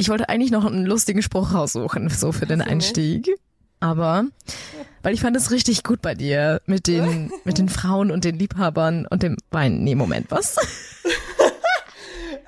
[0.00, 3.28] Ich wollte eigentlich noch einen lustigen Spruch raussuchen, so für den Einstieg.
[3.80, 4.26] Aber,
[5.02, 8.38] weil ich fand es richtig gut bei dir mit den, mit den Frauen und den
[8.38, 9.82] Liebhabern und dem Wein.
[9.82, 10.56] Nee, Moment, was?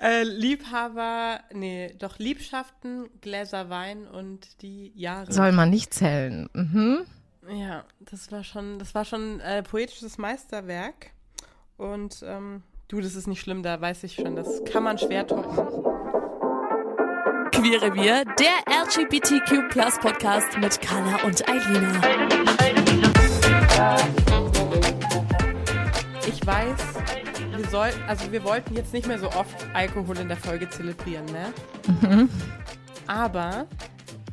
[0.03, 5.31] Äh, Liebhaber, nee, doch Liebschaften, Gläser Wein und die Jahre.
[5.31, 6.49] Soll man nicht zählen.
[6.55, 7.01] Mhm.
[7.53, 11.11] Ja, das war schon, das war schon äh, poetisches Meisterwerk.
[11.77, 15.27] Und ähm, du, das ist nicht schlimm, da weiß ich schon, das kann man schwer
[15.27, 16.00] toppen.
[17.61, 22.01] Queere Wir, der LGBTQ Plus Podcast mit Carla und Eilina.
[26.27, 26.81] Ich weiß,
[27.55, 31.27] wir sollten, also wir wollten jetzt nicht mehr so oft Alkohol in der Folge zelebrieren,
[31.27, 31.53] ne?
[32.01, 32.31] Mhm.
[33.07, 33.67] Aber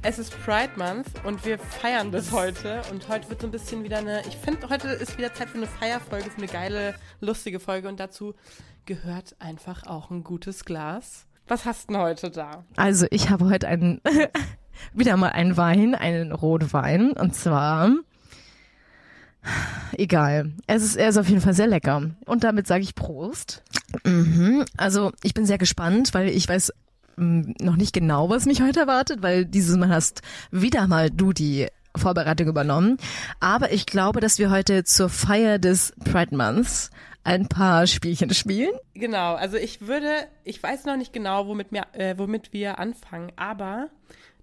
[0.04, 2.82] es ist Pride Month und wir feiern das heute.
[2.92, 5.58] Und heute wird so ein bisschen wieder eine, ich finde, heute ist wieder Zeit für
[5.58, 7.90] eine Feierfolge, für eine geile, lustige Folge.
[7.90, 8.36] Und dazu
[8.86, 11.27] gehört einfach auch ein gutes Glas.
[11.48, 12.66] Was hast du denn heute da?
[12.76, 14.02] Also ich habe heute einen,
[14.94, 17.12] wieder mal einen Wein, einen Rotwein.
[17.12, 17.92] Und zwar,
[19.98, 20.52] egal.
[20.68, 22.12] Es ist, er ist auf jeden Fall sehr lecker.
[22.26, 23.64] Und damit sage ich Prost.
[24.04, 24.66] Mhm.
[24.76, 26.74] Also ich bin sehr gespannt, weil ich weiß
[27.16, 31.32] mh, noch nicht genau, was mich heute erwartet, weil dieses Mal hast wieder mal du
[31.32, 32.98] die Vorbereitung übernommen.
[33.40, 36.92] Aber ich glaube, dass wir heute zur Feier des Pride Months
[37.28, 38.72] ein paar Spielchen spielen.
[38.94, 40.10] Genau, also ich würde,
[40.46, 43.90] ich weiß noch nicht genau, womit wir, äh, womit wir anfangen, aber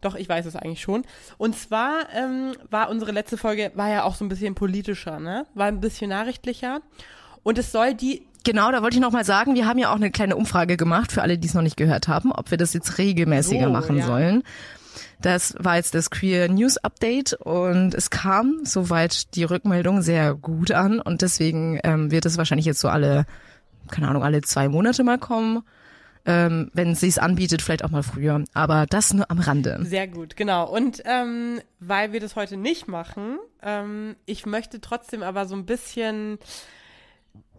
[0.03, 1.03] doch, ich weiß es eigentlich schon.
[1.39, 5.47] Und zwar ähm, war unsere letzte Folge, war ja auch so ein bisschen politischer, ne?
[5.55, 6.83] War ein bisschen nachrichtlicher.
[7.43, 9.97] Und es soll die Genau, da wollte ich noch mal sagen, wir haben ja auch
[9.97, 12.75] eine kleine Umfrage gemacht für alle, die es noch nicht gehört haben, ob wir das
[12.75, 14.05] jetzt regelmäßiger So, machen ja.
[14.05, 14.43] sollen.
[15.21, 20.71] Das war jetzt das Queer News Update und es kam soweit die Rückmeldung sehr gut
[20.71, 23.27] an und deswegen ähm, wird es wahrscheinlich jetzt so alle,
[23.91, 25.63] keine Ahnung, alle zwei Monate mal kommen.
[26.27, 28.43] Ähm, wenn es sich anbietet, vielleicht auch mal früher.
[28.55, 29.79] Aber das nur am Rande.
[29.83, 30.67] Sehr gut, genau.
[30.67, 35.67] Und ähm, weil wir das heute nicht machen, ähm, ich möchte trotzdem aber so ein
[35.67, 36.39] bisschen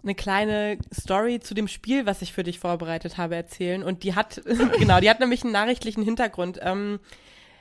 [0.06, 3.84] eine kleine Story zu dem Spiel, was ich für dich vorbereitet habe, erzählen.
[3.84, 4.42] Und die hat,
[4.80, 6.60] genau, die hat nämlich einen nachrichtlichen Hintergrund.
[6.62, 7.00] Ähm,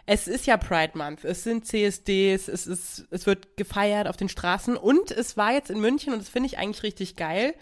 [0.07, 4.29] es ist ja Pride Month, es sind CSDs, es ist, es wird gefeiert auf den
[4.29, 7.55] Straßen und es war jetzt in München und das finde ich eigentlich richtig geil.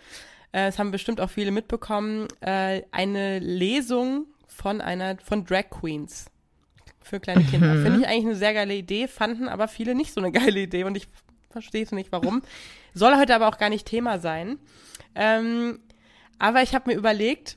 [0.51, 6.27] Äh, Es haben bestimmt auch viele mitbekommen, äh, eine Lesung von einer, von Drag Queens
[7.01, 7.75] für kleine Kinder.
[7.83, 10.85] Finde ich eigentlich eine sehr geile Idee, fanden aber viele nicht so eine geile Idee
[10.85, 11.07] und ich
[11.53, 12.43] verstehe es nicht, warum.
[12.95, 14.59] Soll heute aber auch gar nicht Thema sein.
[15.15, 15.81] Ähm,
[16.39, 17.57] aber ich habe mir überlegt,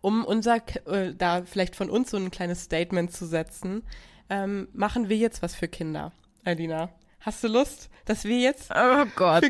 [0.00, 0.56] um unser,
[0.86, 3.82] äh, da vielleicht von uns so ein kleines Statement zu setzen,
[4.30, 6.12] ähm, machen wir jetzt was für Kinder,
[6.44, 6.90] Alina.
[7.20, 9.44] Hast du Lust, dass wir jetzt Oh Gott.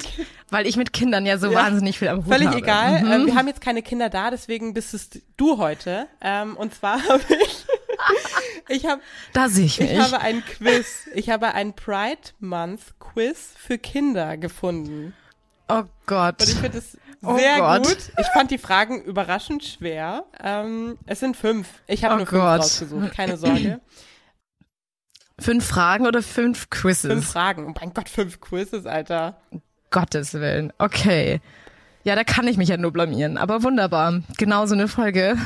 [0.50, 2.58] Weil ich mit Kindern ja so Ja, wahnsinnig viel am Hut Völlig habe.
[2.58, 3.02] egal.
[3.04, 3.12] Mhm.
[3.12, 6.06] Ähm, wir haben jetzt keine Kinder da, deswegen bist es du heute.
[6.22, 7.66] Ähm, und zwar habe ich,
[8.68, 9.00] ich habe,
[9.32, 9.90] Da sehe ich mich.
[9.92, 11.08] ich habe ein Quiz.
[11.14, 15.14] Ich habe ein Pride Month Quiz für Kinder gefunden.
[15.68, 16.40] oh Gott.
[16.42, 17.84] Und ich finde es Oh sehr Gott.
[17.86, 17.98] gut.
[18.18, 20.24] Ich fand die Fragen überraschend schwer.
[20.40, 21.66] Ähm, es sind fünf.
[21.88, 22.60] Ich habe Oh nur fünf Gott.
[22.60, 23.80] rausgesucht, keine Sorge.
[25.40, 27.10] Fünf Fragen oder fünf Quizzes?
[27.12, 27.66] Fünf Fragen.
[27.66, 29.40] Oh mein Gott, fünf Quizzes, Alter.
[29.90, 30.72] Gottes Willen.
[30.78, 31.40] Okay.
[32.04, 33.36] Ja, da kann ich mich ja nur blamieren.
[33.36, 34.20] Aber wunderbar.
[34.36, 35.36] Genau so eine Folge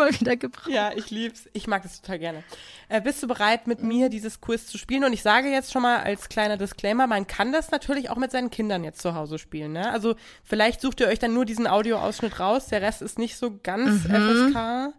[0.00, 0.68] mal wieder gebracht.
[0.68, 1.48] Ja, ich lieb's.
[1.52, 2.42] Ich mag das total gerne.
[2.88, 5.04] Äh, bist du bereit, mit mir dieses Quiz zu spielen?
[5.04, 8.32] Und ich sage jetzt schon mal als kleiner Disclaimer, man kann das natürlich auch mit
[8.32, 9.72] seinen Kindern jetzt zu Hause spielen.
[9.72, 9.90] Ne?
[9.90, 12.66] Also vielleicht sucht ihr euch dann nur diesen Audioausschnitt raus.
[12.66, 14.94] Der Rest ist nicht so ganz FSK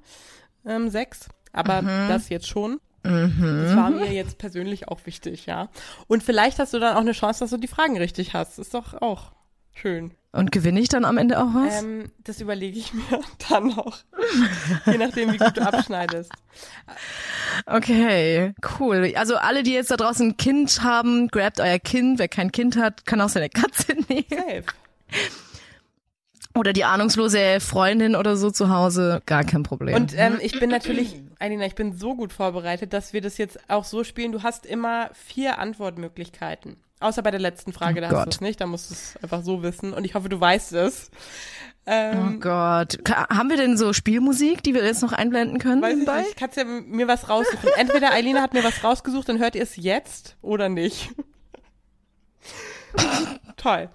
[0.66, 1.30] ähm, 6.
[1.54, 2.80] Aber das jetzt schon.
[3.04, 5.70] Das war mir jetzt persönlich auch wichtig, ja.
[6.08, 8.60] Und vielleicht hast du dann auch eine Chance, dass du die Fragen richtig hast.
[8.60, 9.32] Ist doch auch
[9.74, 10.12] schön.
[10.34, 11.84] Und gewinne ich dann am Ende auch was?
[11.84, 13.04] Ähm, das überlege ich mir
[13.50, 13.98] dann noch.
[14.86, 16.32] Je nachdem, wie gut du abschneidest.
[17.66, 19.12] Okay, cool.
[19.16, 22.18] Also alle, die jetzt da draußen ein Kind haben, grabt euer Kind.
[22.18, 24.26] Wer kein Kind hat, kann auch seine Katze nehmen.
[24.30, 24.64] Safe.
[26.56, 29.22] Oder die ahnungslose Freundin oder so zu Hause.
[29.26, 29.96] Gar kein Problem.
[29.96, 33.60] Und ähm, ich bin natürlich, Alina, ich bin so gut vorbereitet, dass wir das jetzt
[33.70, 34.32] auch so spielen.
[34.32, 36.78] Du hast immer vier Antwortmöglichkeiten.
[37.02, 38.34] Außer bei der letzten Frage, Oh da hast du Gott.
[38.36, 38.62] es nicht.
[38.62, 39.94] Da musst du es einfach so wissen.
[39.94, 41.10] Und ich hoffe, du weißt es.
[41.86, 43.04] Oh Ähm, Gott.
[43.04, 45.82] Ka- Haben wir denn so Spielmusik, die wir jetzt noch einblenden können?
[45.82, 46.38] weiß ich nicht.
[46.38, 47.70] Kannst ja mir was raussuchen.
[47.76, 51.10] Entweder Eilina hat mir was rausgesucht, dann hört ihr es jetzt oder nicht.
[53.58, 53.90] Toll.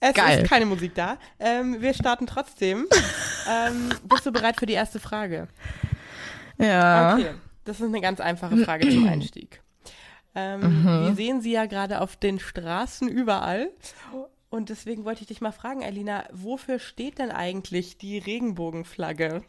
[0.00, 0.42] Es Geil.
[0.42, 1.16] ist keine Musik da.
[1.38, 2.86] Ähm, wir starten trotzdem.
[3.50, 5.48] ähm, bist du bereit für die erste Frage?
[6.58, 7.14] Ja.
[7.14, 7.30] Okay,
[7.64, 9.62] das ist eine ganz einfache Frage zum Einstieg.
[10.38, 13.70] Ähm, Wir sehen sie ja gerade auf den Straßen überall.
[14.50, 19.42] Und deswegen wollte ich dich mal fragen, Alina, wofür steht denn eigentlich die Regenbogenflagge?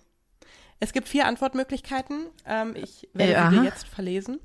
[0.79, 2.27] Es gibt vier Antwortmöglichkeiten.
[2.45, 3.49] Ähm, ich werde Ja.
[3.51, 4.39] sie dir jetzt verlesen.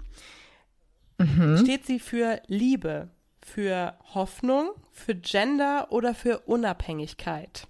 [1.57, 3.09] Steht sie für Liebe,
[3.41, 7.69] für Hoffnung, für Gender oder für Unabhängigkeit?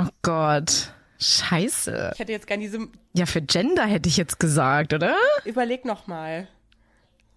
[0.00, 0.92] Oh Gott.
[1.18, 2.12] Scheiße.
[2.14, 2.88] Ich hätte jetzt gerne diese.
[3.12, 5.16] Ja, für Gender hätte ich jetzt gesagt, oder?
[5.44, 6.48] Überleg noch mal.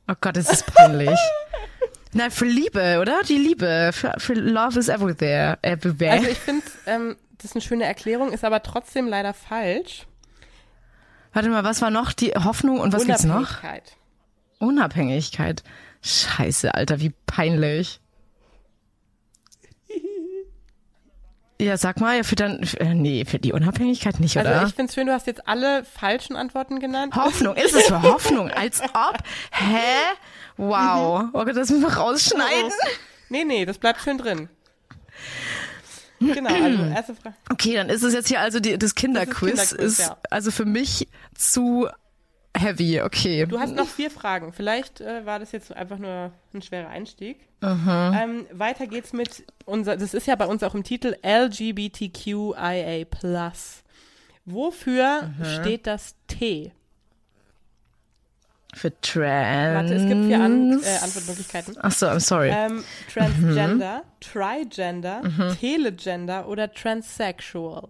[0.07, 1.17] Oh Gott, es ist peinlich.
[2.13, 3.21] Nein, für Liebe, oder?
[3.27, 3.91] Die Liebe.
[3.93, 5.57] Für, für Love is everywhere.
[5.61, 6.11] everywhere.
[6.11, 10.05] Also ich finde, ähm, das ist eine schöne Erklärung, ist aber trotzdem leider falsch.
[11.33, 12.11] Warte mal, was war noch?
[12.13, 13.37] Die Hoffnung und was gibt's noch?
[13.37, 13.97] Unabhängigkeit.
[14.59, 15.63] Unabhängigkeit.
[16.03, 18.01] Scheiße, Alter, wie peinlich.
[21.61, 24.51] Ja, sag mal, ja, für dann, für, äh, nee, für die Unabhängigkeit nicht, oder?
[24.51, 27.15] Also ich finde es schön, du hast jetzt alle falschen Antworten genannt.
[27.15, 28.49] Hoffnung, ist es für Hoffnung?
[28.49, 29.19] Als ob?
[29.51, 30.15] Hä?
[30.57, 31.25] Wow.
[31.33, 32.71] Oh Gott, das müssen wir rausschneiden.
[33.29, 34.49] Nee, nee, das bleibt schön drin.
[36.19, 37.35] Genau, also erste Frage.
[37.51, 39.69] Okay, dann ist es jetzt hier also die, das Kinderquiz.
[39.69, 40.17] Kinderquiz, ist ja.
[40.31, 41.87] also für mich zu
[42.61, 43.45] heavy, okay.
[43.45, 44.53] Du hast noch vier Fragen.
[44.53, 47.39] Vielleicht äh, war das jetzt einfach nur ein schwerer Einstieg.
[47.63, 53.05] Ähm, weiter geht's mit unser, das ist ja bei uns auch im Titel LGBTQIA+.
[54.45, 56.71] Wofür steht das T?
[58.73, 59.75] Für Trans.
[59.75, 61.75] Warte, es gibt vier An äh, Antwortmöglichkeiten.
[61.81, 62.49] Ach so, I'm sorry.
[62.49, 62.83] Ähm,
[63.13, 65.21] Transgender, Trigender,
[65.59, 67.89] Telegender oder Transsexual?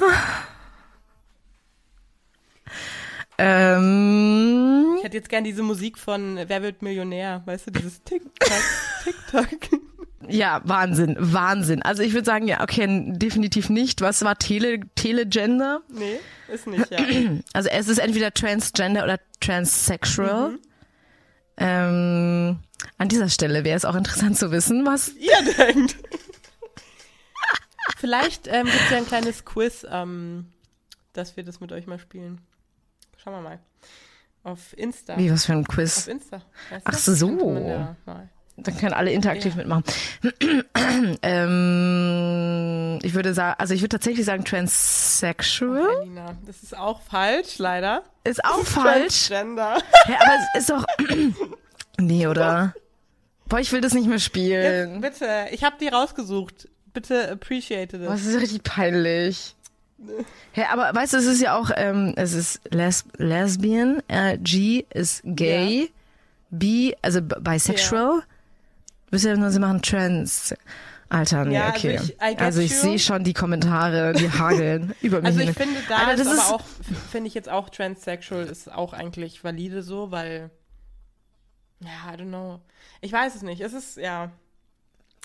[3.38, 7.42] ähm, Ich hätte jetzt gern diese Musik von Wer wird Millionär?
[7.44, 8.62] Weißt du, dieses Tick-Tack,
[9.04, 9.70] Tick-Tack.
[10.28, 11.82] ja, Wahnsinn, Wahnsinn.
[11.82, 14.00] Also ich würde sagen, ja, okay, definitiv nicht.
[14.00, 15.80] Was war Tele, Telegender?
[15.88, 16.18] Nee,
[16.52, 16.98] ist nicht, ja.
[17.52, 20.50] Also es ist entweder Transgender oder Transsexual.
[20.50, 20.58] Mhm.
[21.62, 22.58] Ähm,
[22.96, 25.96] an dieser Stelle wäre es auch interessant zu wissen, was Ihr denkt.
[27.96, 30.46] Vielleicht ähm, gibt es ja ein kleines Quiz, ähm,
[31.12, 32.40] dass wir das mit euch mal spielen.
[33.16, 33.58] Schauen wir mal.
[34.42, 35.18] Auf Insta.
[35.18, 36.06] Wie, was für ein Auf Quiz?
[36.06, 36.40] Insta.
[36.70, 37.14] weißt Ach du?
[37.14, 37.56] so.
[37.58, 37.96] Ja.
[38.56, 39.58] Dann können alle interaktiv Ja.
[39.58, 39.84] mitmachen.
[41.22, 45.98] ähm, ich würde sagen, also ich würde tatsächlich sagen Transsexual.
[46.00, 48.02] Alina, das ist auch falsch, leider.
[48.24, 49.28] Ist auch falsch.
[49.28, 49.78] Transgender.
[50.04, 50.84] Hä, aber es ist doch.
[51.98, 52.74] nee, oder?
[53.48, 55.00] Boah, ich will das nicht mehr Jetzt, spielen.
[55.00, 56.68] bitte, ich habe die rausgesucht.
[56.92, 58.24] Bitte appreciate Boah, das.
[58.24, 59.54] das ist richtig peinlich.
[60.52, 64.86] Hä, aber weißt du, es ist ja auch, ähm, es ist Les Lesbian, äh, G
[64.94, 65.90] ist gay,
[66.50, 68.20] B, also bisexual.
[68.20, 70.54] Du bist ja nur, sie machen trans.
[71.10, 72.00] Alter, nee, Ja, also okay.
[72.02, 75.26] ich- I get Also ich sehe schon die Kommentare, die hageln über mich.
[75.26, 75.54] Also ich hin.
[75.54, 76.62] finde, da Alter, ist das aber ist- auch,
[77.10, 80.50] finde ich jetzt auch transsexual ist auch eigentlich valide so, weil,
[81.80, 82.60] ja, I don't know.
[83.00, 83.60] Ich weiß es nicht.
[83.60, 84.30] Es ist, ja,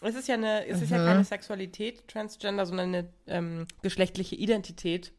[0.01, 1.05] es ist ja eine, es ist ja Mhm.
[1.07, 5.13] keine Sexualität, Transgender, sondern eine ähm, geschlechtliche Identität.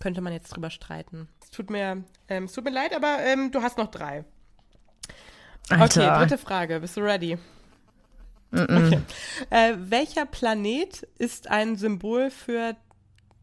[0.00, 1.28] Könnte man jetzt drüber streiten.
[1.42, 4.24] Es tut mir, ähm, es tut mir leid, aber ähm, du hast noch drei.
[5.68, 5.84] Alter.
[5.84, 6.80] Okay, dritte Frage.
[6.80, 7.38] Bist du ready?
[8.50, 9.00] Okay.
[9.48, 12.76] Äh, welcher Planet ist ein Symbol für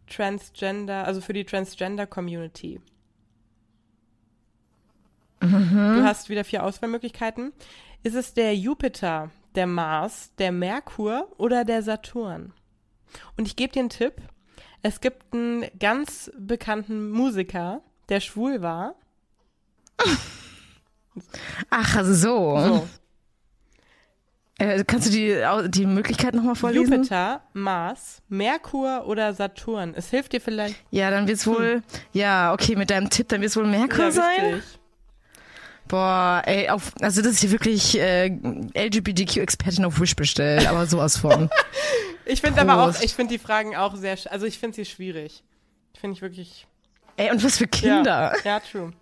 [0.07, 2.79] Transgender, also für die Transgender Community?
[5.39, 7.53] Du hast wieder vier Auswahlmöglichkeiten.
[8.03, 12.53] Ist es der Jupiter, der Mars, der Merkur oder der Saturn?
[13.37, 14.13] Und ich gebe dir einen Tipp.
[14.81, 18.95] Es gibt einen ganz bekannten Musiker, der schwul war.
[21.69, 22.59] Ach so.
[22.59, 22.87] So,
[24.61, 26.91] Äh, kannst du die, die Möglichkeit nochmal vorlesen?
[26.95, 29.93] Jupiter, Mars, Merkur oder Saturn.
[29.95, 30.75] Es hilft dir vielleicht.
[30.91, 34.45] Ja, dann wird's wohl, ja, okay, mit deinem Tipp, dann wird's wohl Merkur Ja, sein.
[34.55, 34.78] richtig.
[35.89, 41.17] Boah, ey, auf, also das ist hier wirklich äh, LGBTQ-Expertin auf Wish bestellt, aber sowas
[41.17, 41.49] von.
[42.25, 45.43] Ich finde aber auch, ich finde die Fragen auch sehr, also ich finde sie schwierig.
[45.99, 46.67] Finde ich wirklich.
[47.17, 48.33] ey, und was für Kinder.
[48.43, 48.93] Ja, ja true.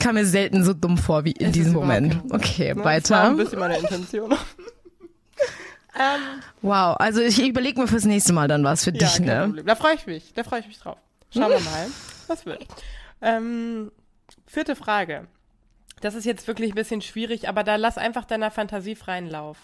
[0.00, 2.20] Kam mir selten so dumm vor wie in Es diesem Moment.
[2.30, 2.74] Okay, Ne?
[2.74, 3.22] Das war weiter.
[3.28, 4.32] ein bisschen meine Intention.
[5.94, 9.44] ähm, Wow, also ich überlege mir fürs nächste Mal dann was für ja, dich, ne?
[9.44, 9.66] Problem.
[9.66, 10.32] Da freue ich mich.
[10.34, 10.98] Da freue ich mich drauf.
[11.32, 11.86] Schauen wir mal.
[12.26, 12.66] was wird.
[13.22, 13.92] Ähm,
[14.48, 15.28] vierte Frage.
[16.00, 19.58] Das ist jetzt wirklich ein bisschen schwierig, aber da lass einfach deiner Fantasie freien Lauf.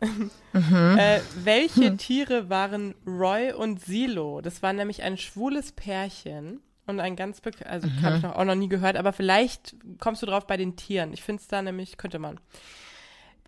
[0.52, 0.98] Mhm.
[0.98, 1.98] äh, welche Hm.
[1.98, 4.40] Tiere waren Roy und Silo?
[4.40, 8.02] Das war nämlich ein schwules Pärchen und ein ganz bekannt, also Mhm.
[8.02, 11.12] habe ich noch, auch noch nie gehört, aber vielleicht kommst du drauf bei den Tieren.
[11.12, 12.38] Ich finde es da nämlich, könnte man.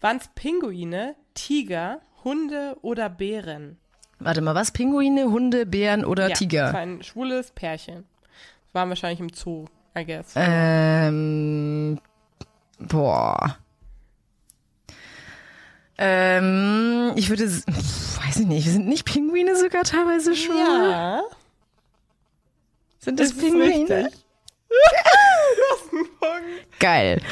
[0.01, 3.77] Waren es Pinguine, Tiger, Hunde oder Bären?
[4.19, 4.71] Warte mal, was?
[4.71, 6.73] Pinguine, Hunde, Bären oder ja, Das Tiger?
[6.73, 8.05] war ein schwules Pärchen.
[8.73, 10.33] Waren wahrscheinlich im Zoo, I guess.
[10.37, 11.99] Ähm,
[12.79, 13.57] boah.
[15.99, 20.57] Ähm, ich würde, weiß ich nicht, sind nicht Pinguine sogar teilweise schon?
[20.59, 21.23] ja,
[22.99, 24.11] Sind das das Pinguine?
[26.79, 27.23] Geil.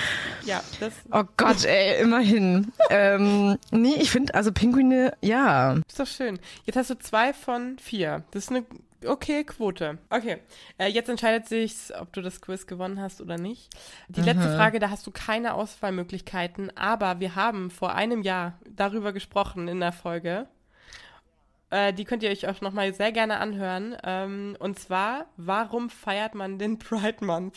[0.46, 2.72] Ja, das Oh Gott, ey, immerhin.
[2.88, 5.74] ähm, nee, ich finde, also Pinguine, ja.
[5.86, 6.38] ist doch schön.
[6.64, 8.24] Jetzt hast du zwei von vier.
[8.30, 8.64] Das ist eine
[9.06, 9.98] okay Quote.
[10.10, 10.38] Okay,
[10.78, 13.72] äh, jetzt entscheidet sich, ob du das Quiz gewonnen hast oder nicht.
[14.08, 19.12] Die letzte Frage, da hast du keine Auswahlmöglichkeiten, aber wir haben vor einem Jahr darüber
[19.12, 20.46] gesprochen in der Folge.
[21.70, 23.96] Äh, die könnt ihr euch auch nochmal sehr gerne anhören.
[24.04, 27.56] Ähm, und zwar, warum feiert man den Pride Month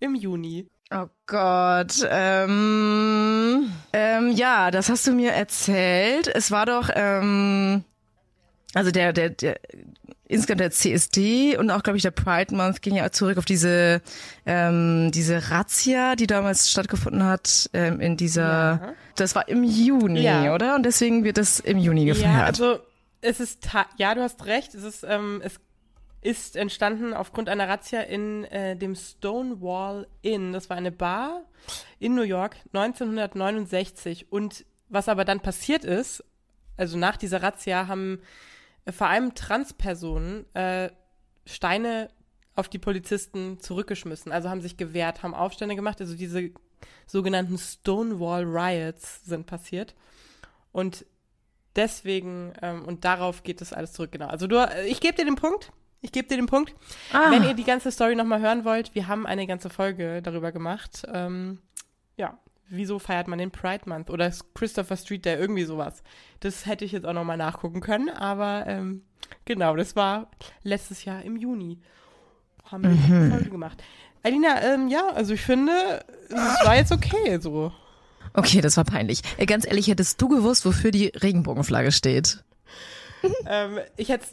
[0.00, 0.66] im Juni?
[0.94, 6.28] Oh Gott, ähm, ähm, ja, das hast du mir erzählt.
[6.28, 7.84] Es war doch, ähm,
[8.74, 9.58] also der, der, der,
[10.28, 14.00] insgesamt der CSD und auch, glaube ich, der Pride Month ging ja zurück auf diese,
[14.46, 18.94] ähm, diese Razzia, die damals stattgefunden hat, ähm, in dieser, Ja.
[19.16, 20.54] das war im Juni, Ja.
[20.54, 20.74] oder?
[20.74, 22.24] Und deswegen wird das im Juni gefeiert.
[22.34, 22.78] Ja, also
[23.20, 25.60] es ist, ta- ja, du hast recht, es ist, ähm, es
[26.22, 30.52] ist entstanden aufgrund einer Razzia in äh, dem Stonewall Inn.
[30.52, 31.42] Das war eine Bar
[31.98, 34.26] in New York 1969.
[34.30, 36.24] Und was aber dann passiert ist,
[36.76, 38.20] also nach dieser Razzia haben
[38.90, 40.90] vor allem Transpersonen äh,
[41.46, 42.08] Steine
[42.54, 46.50] auf die Polizisten zurückgeschmissen, also haben sich gewehrt, haben Aufstände gemacht, also diese
[47.06, 49.94] sogenannten Stonewall Riots sind passiert.
[50.72, 51.06] Und
[51.76, 54.26] deswegen, ähm, und darauf geht das alles zurück, genau.
[54.26, 55.72] Also du, äh, ich gebe dir den Punkt.
[56.00, 56.74] Ich gebe dir den Punkt.
[57.12, 57.30] Ah.
[57.30, 61.06] Wenn ihr die ganze Story nochmal hören wollt, wir haben eine ganze Folge darüber gemacht.
[61.12, 61.60] Ähm,
[62.72, 64.10] wieso feiert man den Pride Month?
[64.10, 66.02] Oder ist Christopher Street Day, irgendwie sowas.
[66.40, 69.02] Das hätte ich jetzt auch nochmal nachgucken können, aber ähm,
[69.44, 70.30] genau, das war
[70.62, 71.78] letztes Jahr im Juni.
[72.64, 73.82] Haben wir eine Folge gemacht.
[74.22, 77.72] Alina, ähm, ja, also ich finde, es war jetzt okay so.
[78.34, 79.20] Okay, das war peinlich.
[79.36, 82.42] Ey, ganz ehrlich, hättest du gewusst, wofür die Regenbogenflagge steht?
[83.46, 84.26] ähm, ich hätte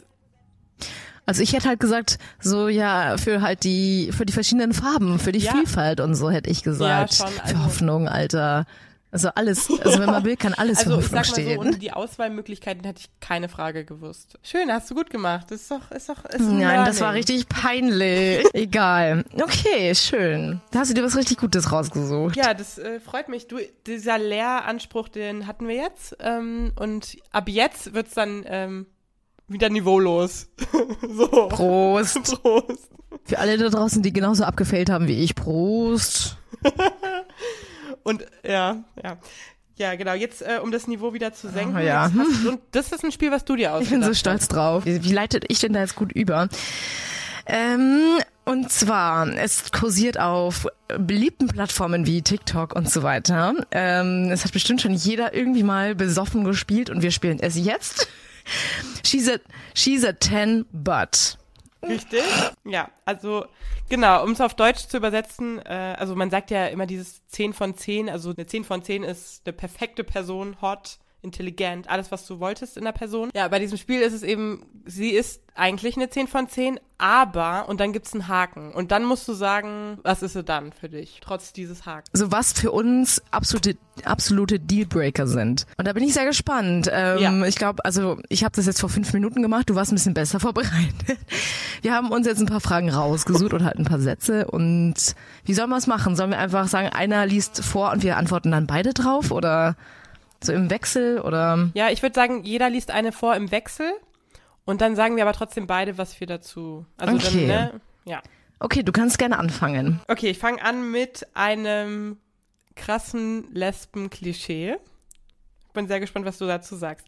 [1.26, 5.32] Also ich hätte halt gesagt, so ja, für halt die, für die verschiedenen Farben, für
[5.32, 5.52] die Ja.
[5.52, 7.14] Vielfalt und so hätte ich gesagt.
[7.18, 8.66] Ja, schon, also- für Hoffnung, Alter.
[9.12, 11.42] Also alles, also wenn man will, kann alles Also für ich Hoffnung sag mal so,
[11.42, 11.58] stehen.
[11.58, 14.38] ohne die Auswahlmöglichkeiten hätte ich keine Frage gewusst.
[14.44, 15.46] Schön, hast du gut gemacht.
[15.50, 17.16] Das ist doch, ist doch, ist ein Nein, das war Learning.
[17.24, 18.44] richtig peinlich.
[18.54, 19.24] Egal.
[19.34, 20.60] Okay, schön.
[20.70, 22.36] Da hast du dir was richtig Gutes rausgesucht.
[22.36, 23.48] Ja, das äh, freut mich.
[23.48, 26.16] Du, dieser Lehranspruch, den hatten wir jetzt.
[26.20, 28.86] Ähm, und ab jetzt wird's dann ähm,
[29.50, 30.48] wieder niveaulos.
[31.16, 31.26] so.
[31.48, 32.22] Prost.
[32.42, 32.90] Prost.
[33.24, 35.34] Für alle da draußen, die genauso abgefällt haben wie ich.
[35.34, 36.36] Prost.
[38.02, 39.18] Und ja, ja.
[39.76, 40.12] Ja, genau.
[40.12, 41.76] Jetzt, äh, um das Niveau wieder zu senken.
[41.76, 42.12] Ah, ja.
[42.14, 44.84] hast Und das ist ein Spiel, was du dir ausgedacht Ich bin so stolz drauf.
[44.84, 46.48] Wie, wie leitet ich denn da jetzt gut über?
[47.46, 50.66] Ähm, und zwar, es kursiert auf
[50.98, 53.54] beliebten Plattformen wie TikTok und so weiter.
[53.70, 58.08] Ähm, es hat bestimmt schon jeder irgendwie mal besoffen gespielt und wir spielen es jetzt.
[59.04, 59.38] She's a,
[59.74, 61.38] she's a 10 but.
[61.82, 62.22] Richtig?
[62.64, 63.46] Ja, also
[63.88, 67.54] genau, um es auf Deutsch zu übersetzen, äh, also man sagt ja immer dieses 10
[67.54, 72.26] von 10, also eine 10 von 10 ist eine perfekte Person, hot, intelligent, alles, was
[72.26, 73.30] du wolltest in der Person.
[73.34, 77.68] Ja, bei diesem Spiel ist es eben, sie ist eigentlich eine 10 von 10, aber,
[77.68, 78.72] und dann gibt's einen Haken.
[78.72, 82.08] Und dann musst du sagen, was ist sie dann für dich, trotz dieses Hakens.
[82.12, 85.66] So was für uns absolute, absolute Dealbreaker sind.
[85.76, 86.88] Und da bin ich sehr gespannt.
[86.90, 87.44] Ähm, Ja.
[87.46, 90.14] Ich glaube, also ich habe das jetzt vor fünf Minuten gemacht, du warst ein bisschen
[90.14, 91.18] besser vorbereitet.
[91.82, 94.46] Wir haben uns jetzt ein paar Fragen rausgesucht und halt ein paar Sätze.
[94.46, 94.94] Und
[95.44, 96.16] wie sollen wir es machen?
[96.16, 99.30] Sollen wir einfach sagen, einer liest vor und wir antworten dann beide drauf?
[99.30, 99.76] Oder
[100.42, 101.20] so im Wechsel?
[101.20, 103.90] Oder Ja, ich würde sagen, jeder liest eine vor im Wechsel
[104.64, 107.46] und dann sagen wir aber trotzdem beide, was wir dazu, also Okay.
[107.46, 108.22] dann, ne, ja.
[108.60, 110.00] okay, du kannst gerne anfangen.
[110.08, 112.18] Okay, ich fange an mit einem
[112.76, 114.76] krassen Lesben-Klischee.
[115.72, 117.06] Bin sehr gespannt, was du dazu sagst.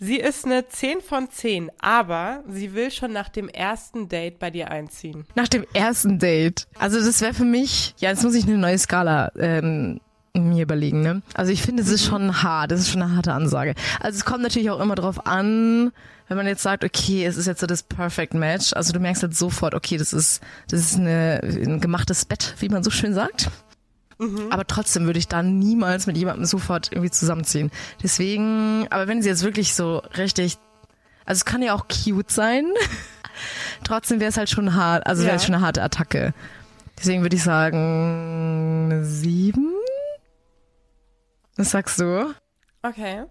[0.00, 4.48] Sie ist eine 10 von 10, aber sie will schon nach dem ersten Date bei
[4.50, 5.26] dir einziehen.
[5.34, 6.68] Nach dem ersten Date.
[6.78, 10.00] Also das wäre für mich, ja, jetzt muss ich eine neue Skala ähm,
[10.40, 11.22] mir überlegen, ne?
[11.34, 13.74] Also ich finde, es ist schon hart, es ist schon eine harte Ansage.
[14.00, 15.92] Also es kommt natürlich auch immer drauf an,
[16.28, 19.22] wenn man jetzt sagt, okay, es ist jetzt so das Perfect Match, also du merkst
[19.22, 23.14] halt sofort, okay, das ist, das ist eine, ein gemachtes Bett, wie man so schön
[23.14, 23.50] sagt.
[24.50, 27.70] Aber trotzdem würde ich da niemals mit jemandem sofort irgendwie zusammenziehen.
[28.02, 30.58] Deswegen, aber wenn sie jetzt wirklich so richtig,
[31.24, 32.64] also es kann ja auch cute sein,
[33.84, 35.36] trotzdem wäre es halt schon hart, also wäre Ja.
[35.36, 36.34] es schon eine harte Attacke.
[36.98, 39.72] Deswegen würde ich sagen, eine sieben?
[41.58, 42.34] Was sagst du?
[42.82, 43.24] Okay.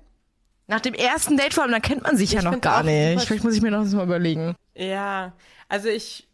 [0.67, 2.83] Nach dem ersten Date vor allem, dann kennt man sich ja Ich noch find's gar
[2.83, 3.25] nicht.
[3.25, 4.55] Vielleicht muss ich mir noch das mal überlegen.
[4.75, 5.33] Ja,
[5.69, 6.27] also ich,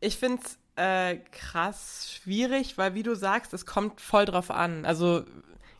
[0.00, 4.84] ich finde es äh, krass schwierig, weil wie du sagst, es kommt voll drauf an.
[4.86, 5.24] Also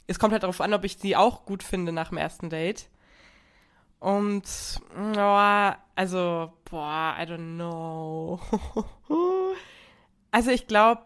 [0.09, 2.89] es kommt halt darauf an, ob ich sie auch gut finde nach dem ersten Date.
[3.99, 4.45] Und,
[5.17, 8.41] oh, also, boah, I don't know.
[10.31, 11.05] also ich glaube,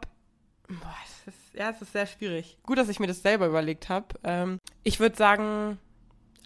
[0.68, 2.58] es ist, ja, es ist sehr schwierig.
[2.64, 4.06] Gut, dass ich mir das selber überlegt habe.
[4.24, 5.78] Ähm, ich würde sagen,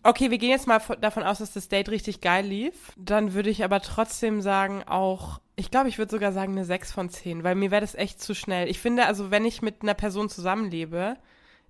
[0.06, 2.92] Okay, wir gehen jetzt mal von- davon aus, dass das Date richtig geil lief.
[2.98, 6.92] Dann würde ich aber trotzdem sagen, auch, ich glaube, ich würde sogar sagen eine 6
[6.92, 8.68] von 10, weil mir wäre das echt zu schnell.
[8.68, 11.16] Ich finde, also wenn ich mit einer Person zusammenlebe,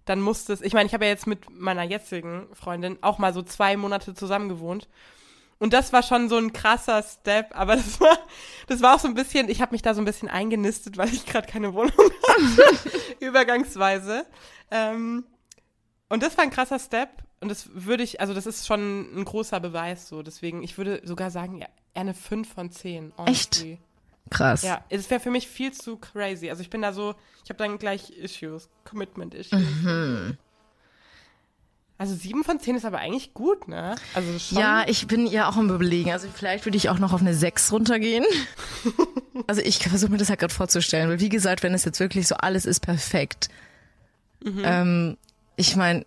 [0.05, 3.33] dann muss das, ich meine, ich habe ja jetzt mit meiner jetzigen Freundin auch mal
[3.33, 4.88] so zwei Monate zusammen gewohnt.
[5.58, 8.18] Und das war schon so ein krasser Step, aber das war,
[8.66, 11.12] das war auch so ein bisschen, ich habe mich da so ein bisschen eingenistet, weil
[11.12, 11.92] ich gerade keine Wohnung
[12.28, 14.26] hatte, übergangsweise.
[14.70, 15.25] Ähm,
[16.08, 19.25] und das war ein krasser Step und das würde ich, also das ist schon ein
[19.25, 20.23] großer Beweis so.
[20.23, 23.12] Deswegen, ich würde sogar sagen, ja, eher eine 5 von 10.
[23.18, 23.78] honestly.
[24.30, 24.62] Krass.
[24.62, 26.49] Ja, es wäre für mich viel zu crazy.
[26.49, 29.61] Also ich bin da so, ich habe dann gleich Issues, Commitment-Issues.
[29.61, 30.38] Mhm.
[31.96, 33.94] Also 7 von 10 ist aber eigentlich gut, ne?
[34.14, 34.58] Also schon.
[34.58, 36.10] Ja, ich bin ja auch am überlegen.
[36.10, 38.24] Also vielleicht würde ich auch noch auf eine 6 runtergehen.
[39.46, 42.26] also ich versuche mir das halt gerade vorzustellen, weil wie gesagt, wenn es jetzt wirklich
[42.26, 43.48] so alles ist perfekt.
[44.44, 45.16] Ähm,
[45.56, 46.04] ich meine,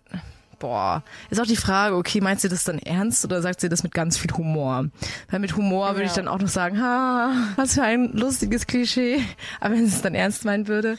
[0.58, 3.82] boah, ist auch die Frage, okay, meinst du das dann ernst oder sagt sie das
[3.82, 4.86] mit ganz viel Humor?
[5.30, 6.16] Weil mit Humor würde ich Ja.
[6.16, 9.24] dann auch noch sagen, ha, was für ein lustiges Klischee.
[9.60, 10.98] Aber wenn sie es dann ernst meinen würde.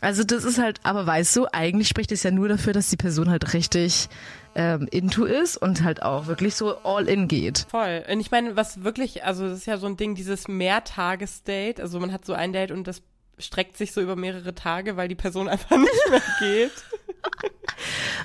[0.00, 2.96] Also das ist halt, aber weißt du, eigentlich spricht es ja nur dafür, dass die
[2.96, 4.08] Person halt richtig
[4.54, 7.66] ähm, into ist und halt auch wirklich so all in geht.
[7.70, 8.04] Voll.
[8.10, 11.80] Und ich meine, was wirklich, also das ist ja so ein Ding, dieses Mehrtages-Date.
[11.80, 13.02] Also man hat so ein Date und das
[13.38, 16.72] streckt sich so über mehrere Tage, weil die Person einfach nicht mehr geht.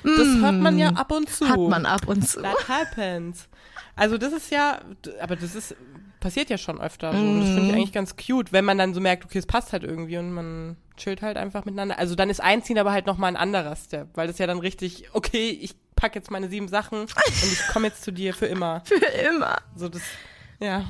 [0.02, 1.48] Das hört man ja ab und zu.
[1.48, 2.42] Hat man ab und zu.
[2.42, 3.48] That happens.
[3.94, 4.80] Also das ist ja,
[5.20, 5.74] aber das ist,
[6.20, 7.12] passiert ja schon öfter.
[7.12, 7.18] So.
[7.40, 9.84] Das finde ich eigentlich ganz cute, wenn man dann so merkt, okay, es passt halt
[9.84, 11.98] irgendwie und man chillt halt einfach miteinander.
[11.98, 15.08] Also dann ist Einziehen aber halt nochmal ein anderer Step, weil das ja dann richtig,
[15.12, 17.12] okay, ich pack jetzt meine sieben Sachen und
[17.52, 18.82] ich komme jetzt zu dir für immer.
[18.86, 19.56] Für immer.
[19.76, 20.02] So das,
[20.60, 20.84] ja.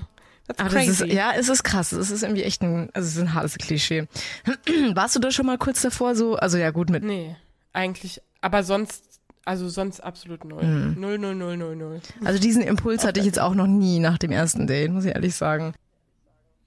[0.49, 1.09] That's Aber das crazy.
[1.09, 1.93] ist, ja, es ist krass.
[1.93, 4.07] Es ist irgendwie echt ein, also es ist ein hartes Klischee.
[4.95, 7.35] Warst du da schon mal kurz davor so, also ja gut mit, Nee,
[7.73, 10.63] eigentlich, aber sonst, also sonst absolut null.
[10.63, 11.01] Mhm.
[11.01, 12.01] Null, null, null, null, null.
[12.25, 15.15] also diesen Impuls hatte ich jetzt auch noch nie nach dem ersten Date, muss ich
[15.15, 15.75] ehrlich sagen.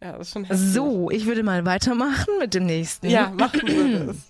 [0.02, 0.68] Ja, das ist schon heftig.
[0.68, 3.10] So, ich würde mal weitermachen mit dem nächsten.
[3.10, 4.18] Ja, machen wir das.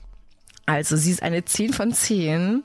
[0.65, 2.63] Also, sie ist eine 10 von 10,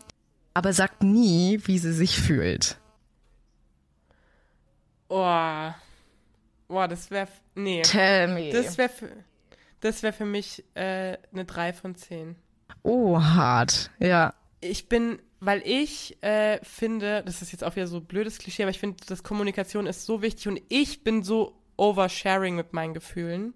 [0.53, 2.77] aber sagt nie, wie sie sich fühlt.
[5.09, 5.71] Oh.
[6.69, 7.81] Boah, das wäre, nee.
[7.81, 8.51] Tell me.
[8.51, 9.09] Das wäre für,
[9.81, 12.37] das wäre für mich äh, eine 3 von 10.
[12.83, 13.91] oh, hart.
[14.01, 14.35] Ja.
[14.61, 18.65] Ich bin, weil ich äh, finde, das ist jetzt auch wieder so ein blödes Klischee,
[18.65, 22.95] aber ich finde, dass Kommunikation ist so wichtig und ich bin so oversharing mit meinen
[22.95, 23.55] Gefühlen.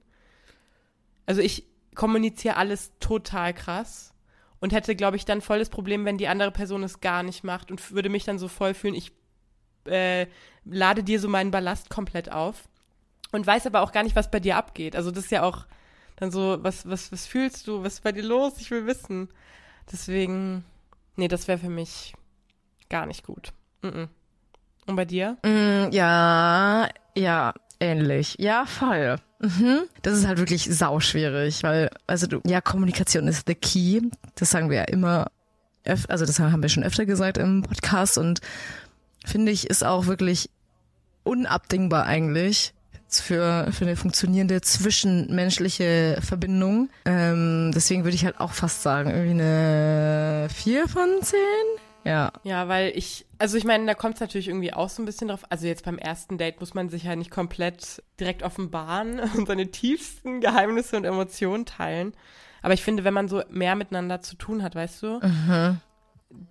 [1.26, 4.14] Also ich kommuniziere alles total krass
[4.61, 7.44] und hätte, glaube ich, dann voll das Problem, wenn die andere Person es gar nicht
[7.44, 9.12] macht und würde mich dann so voll fühlen, ich
[9.87, 10.26] äh,
[10.64, 12.68] lade dir so meinen Ballast komplett auf
[13.33, 14.96] und weiß aber auch gar nicht, was bei dir abgeht.
[14.96, 15.66] Also das ist ja auch
[16.16, 18.54] dann so, was, was, was fühlst du, was ist bei dir los?
[18.59, 19.28] Ich will wissen.
[19.90, 20.64] Deswegen,
[21.16, 22.14] nee, das wäre für mich
[22.88, 23.52] gar nicht gut.
[23.83, 24.09] Mm-mm.
[24.87, 25.37] Und bei dir?
[25.44, 28.36] Mm, ja, ja, ähnlich.
[28.38, 29.16] Ja, voll.
[29.40, 29.80] Mhm.
[30.02, 34.00] Das ist halt wirklich sauschwierig, weil, also du, ja, Kommunikation ist the key.
[34.34, 35.30] Das sagen wir ja immer,
[36.08, 38.40] also das haben wir schon öfter gesagt im Podcast und
[39.24, 40.50] finde ich, ist auch wirklich
[41.22, 42.72] unabdingbar eigentlich
[43.08, 46.90] für, für eine funktionierende zwischenmenschliche Verbindung.
[47.04, 51.38] Ähm, deswegen würde ich halt auch fast sagen, irgendwie eine 4 von 10.
[52.09, 52.33] Ja.
[52.42, 55.29] Ja, weil ich, also ich meine, da kommt es natürlich irgendwie auch so ein bisschen
[55.29, 55.44] drauf.
[55.51, 59.71] Also jetzt beim ersten Date muss man sich ja nicht komplett direkt offenbaren und seine
[59.71, 62.14] tiefsten Geheimnisse und Emotionen teilen.
[62.62, 65.21] Aber ich finde, wenn man so mehr miteinander zu tun hat, weißt du,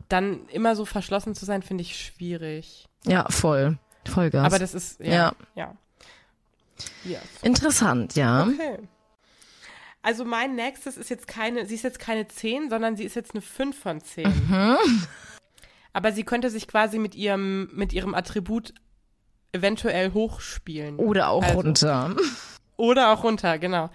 [0.09, 2.87] dann immer so verschlossen zu sein, finde ich schwierig.
[3.05, 3.77] Ja, voll.
[4.05, 4.45] Vollgas.
[4.45, 5.11] Aber das ist, ja.
[5.11, 5.33] Ja.
[5.55, 5.73] Ja.
[7.03, 7.19] ja.
[7.41, 8.47] Interessant, ja.
[8.47, 8.79] Okay.
[10.01, 13.33] Also mein nächstes ist jetzt keine, sie ist jetzt keine 10, sondern sie ist jetzt
[13.33, 14.25] eine 5 von 10.
[14.25, 14.77] Mhm.
[15.97, 18.71] Aber sie könnte sich quasi mit ihrem, mit ihrem Attribut
[19.51, 20.97] eventuell hochspielen.
[20.97, 21.55] Oder auch Also.
[21.55, 22.15] runter.
[22.75, 23.89] Oder auch runter, genau.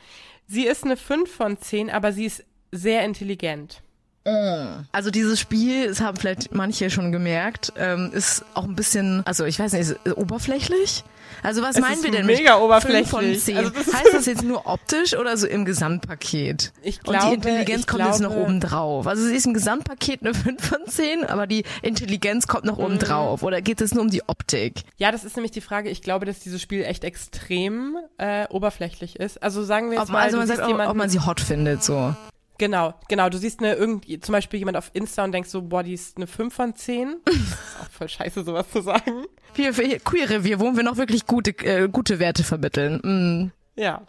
[0.49, 3.83] Sie ist eine 5 von 10, aber sie ist sehr intelligent.
[4.25, 9.45] Also dieses Spiel, das haben vielleicht manche schon gemerkt, ähm, ist auch ein bisschen, also
[9.45, 11.05] ich weiß nicht, ist äh, oberflächlich?
[11.43, 13.09] Also was Es meinen wir denn mega mit oberflächlich.
[13.09, 13.57] 5 von 10?
[13.59, 16.73] Also das- heißt das jetzt nur optisch oder so im Gesamtpaket?
[16.83, 19.07] Ich Und die glaube, Intelligenz kommt jetzt noch glaube- oben drauf.
[19.07, 22.85] Also sie ist im Gesamtpaket eine 5 von 10, aber die Intelligenz kommt noch Mhm.
[22.85, 23.43] oben drauf.
[23.43, 24.83] Oder geht es nur um die Optik?
[24.99, 25.89] Ja, das ist nämlich die Frage.
[25.91, 29.43] Ich glaube, dass dieses Spiel echt extrem äh, oberflächlich ist.
[29.43, 31.41] Also sagen wir jetzt Ob, mal, also man sagt, ob, ob jemanden, man sie hot
[31.41, 32.15] findet, so.
[32.59, 35.83] Genau, genau, du siehst eine irgendwie zum Beispiel jemand auf Insta und denkst so, boah,
[35.83, 37.17] die ist eine 5 von 10.
[37.25, 39.25] Das ist auch voll scheiße, sowas zu sagen.
[39.55, 43.01] Hier, für hier, Queer Revier, wo wir noch wirklich gute, äh, gute Werte vermitteln.
[43.03, 43.53] Mm.
[43.75, 44.03] Ja,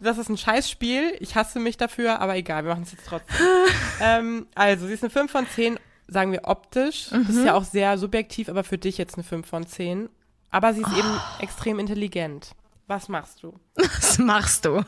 [0.00, 1.16] das ist ein Scheißspiel.
[1.20, 3.36] Ich hasse mich dafür, aber egal, wir machen es jetzt trotzdem.
[4.00, 5.78] ähm, also, sie ist eine 5 von 10,
[6.08, 7.08] sagen wir optisch.
[7.10, 10.08] Das ist ja auch sehr subjektiv, aber für dich jetzt eine 5 von 10.
[10.50, 12.52] Aber sie ist eben extrem intelligent.
[12.86, 13.58] Was machst du?
[13.74, 14.84] Was machst du?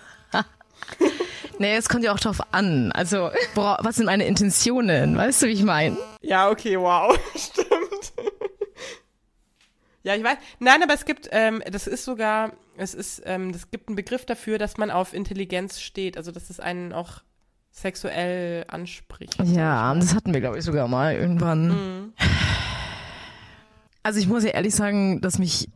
[1.58, 2.92] Nee, es kommt ja auch drauf an.
[2.92, 5.16] Also, boah, was sind meine Intentionen?
[5.16, 5.96] Weißt du, wie ich meine?
[6.22, 7.18] Ja, okay, wow.
[7.36, 8.12] Stimmt.
[10.02, 10.38] Ja, ich weiß.
[10.60, 14.24] Nein, aber es gibt, ähm, das ist sogar, es ist, ähm, es gibt einen Begriff
[14.24, 16.16] dafür, dass man auf Intelligenz steht.
[16.16, 17.22] Also, dass es einen auch
[17.72, 19.36] sexuell anspricht.
[19.44, 21.68] Ja, das hatten wir, glaube ich, sogar mal irgendwann.
[21.68, 22.12] Mhm.
[24.02, 25.68] Also ich muss ja ehrlich sagen, dass mich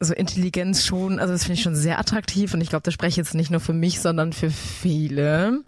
[0.00, 3.10] so Intelligenz schon, also das finde ich schon sehr attraktiv und ich glaube, das spreche
[3.10, 5.62] ich jetzt nicht nur für mich, sondern für viele.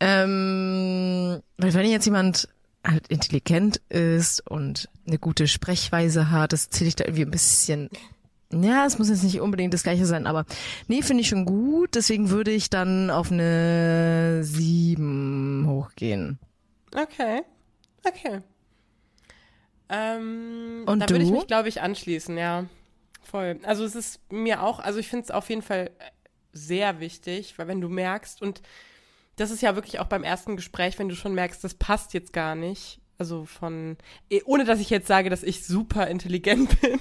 [0.00, 2.48] Ähm, weil wenn jetzt jemand
[2.84, 7.90] halt intelligent ist und eine gute Sprechweise hat, das zähle ich da irgendwie ein bisschen
[8.50, 10.46] ja, es muss jetzt nicht unbedingt das gleiche sein, aber
[10.86, 11.94] nee, finde ich schon gut.
[11.94, 16.38] Deswegen würde ich dann auf eine 7 hochgehen.
[16.94, 17.42] Okay.
[18.06, 18.40] Okay.
[19.90, 22.64] Ähm, Und da würde ich mich, glaube ich, anschließen, ja.
[23.30, 23.60] Voll.
[23.62, 25.90] Also es ist mir auch, also ich finde es auf jeden Fall
[26.52, 28.62] sehr wichtig, weil wenn du merkst, und
[29.36, 32.32] das ist ja wirklich auch beim ersten Gespräch, wenn du schon merkst, das passt jetzt
[32.32, 33.00] gar nicht.
[33.18, 33.98] Also von,
[34.30, 37.00] eh, ohne dass ich jetzt sage, dass ich super intelligent bin.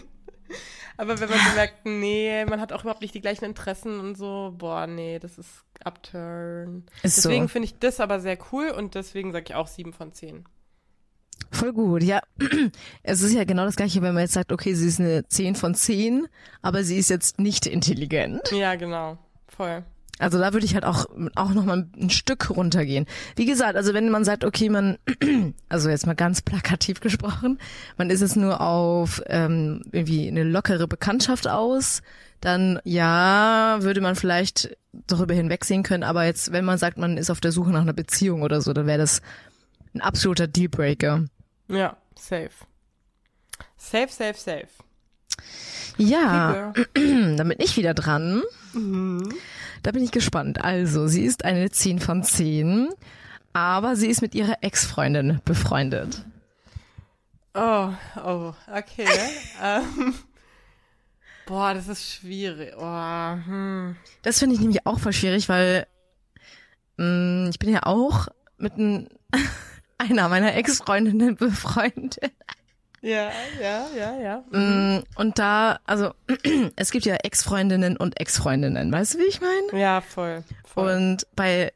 [0.97, 4.15] Aber wenn man so merkt, nee, man hat auch überhaupt nicht die gleichen Interessen und
[4.15, 6.85] so, boah, nee, das ist Upturn.
[7.03, 7.29] Ist so.
[7.29, 10.43] Deswegen finde ich das aber sehr cool und deswegen sage ich auch 7 von 10.
[11.51, 12.21] Voll gut, ja.
[13.03, 15.55] Es ist ja genau das gleiche, wenn man jetzt sagt, okay, sie ist eine 10
[15.55, 16.27] von 10,
[16.61, 18.51] aber sie ist jetzt nicht intelligent.
[18.51, 19.17] Ja, genau.
[19.47, 19.83] Voll.
[20.19, 23.05] Also da würde ich halt auch, auch noch mal ein Stück runtergehen.
[23.35, 24.97] Wie gesagt, also wenn man sagt, okay, man,
[25.69, 27.59] also jetzt mal ganz plakativ gesprochen,
[27.97, 32.01] man ist jetzt nur auf ähm, irgendwie eine lockere Bekanntschaft aus,
[32.41, 34.75] dann ja, würde man vielleicht
[35.07, 37.93] darüber hinwegsehen können, aber jetzt, wenn man sagt, man ist auf der Suche nach einer
[37.93, 39.21] Beziehung oder so, dann wäre das
[39.97, 41.25] ein absoluter Dealbreaker.
[41.67, 42.49] Ja, safe.
[43.77, 44.67] Safe, safe, safe.
[45.97, 48.43] Ja, dann bin ich wieder dran.
[49.83, 50.63] Da bin ich gespannt.
[50.63, 52.89] Also, sie ist eine 10 von 10,
[53.53, 56.23] aber sie ist mit ihrer Ex-Freundin befreundet.
[57.55, 57.89] Oh,
[58.23, 59.07] oh, okay.
[59.63, 60.13] ähm,
[61.47, 62.73] boah, das ist schwierig.
[62.77, 63.95] Oh, hm.
[64.21, 65.87] Das finde ich nämlich auch voll schwierig, weil
[66.97, 68.27] mh, ich bin ja auch
[68.59, 69.09] mit n-
[69.97, 72.31] einer meiner Ex-Freundinnen befreundet.
[73.01, 73.29] Ja,
[73.61, 74.43] ja, ja, ja.
[74.59, 76.13] Mm, Und da, also,
[76.75, 79.79] es gibt ja Ex-Freundinnen und Ex-Freundinnen, weißt du, wie ich meine?
[79.81, 80.43] Ja, voll.
[80.65, 80.91] voll.
[80.95, 81.71] Und bei,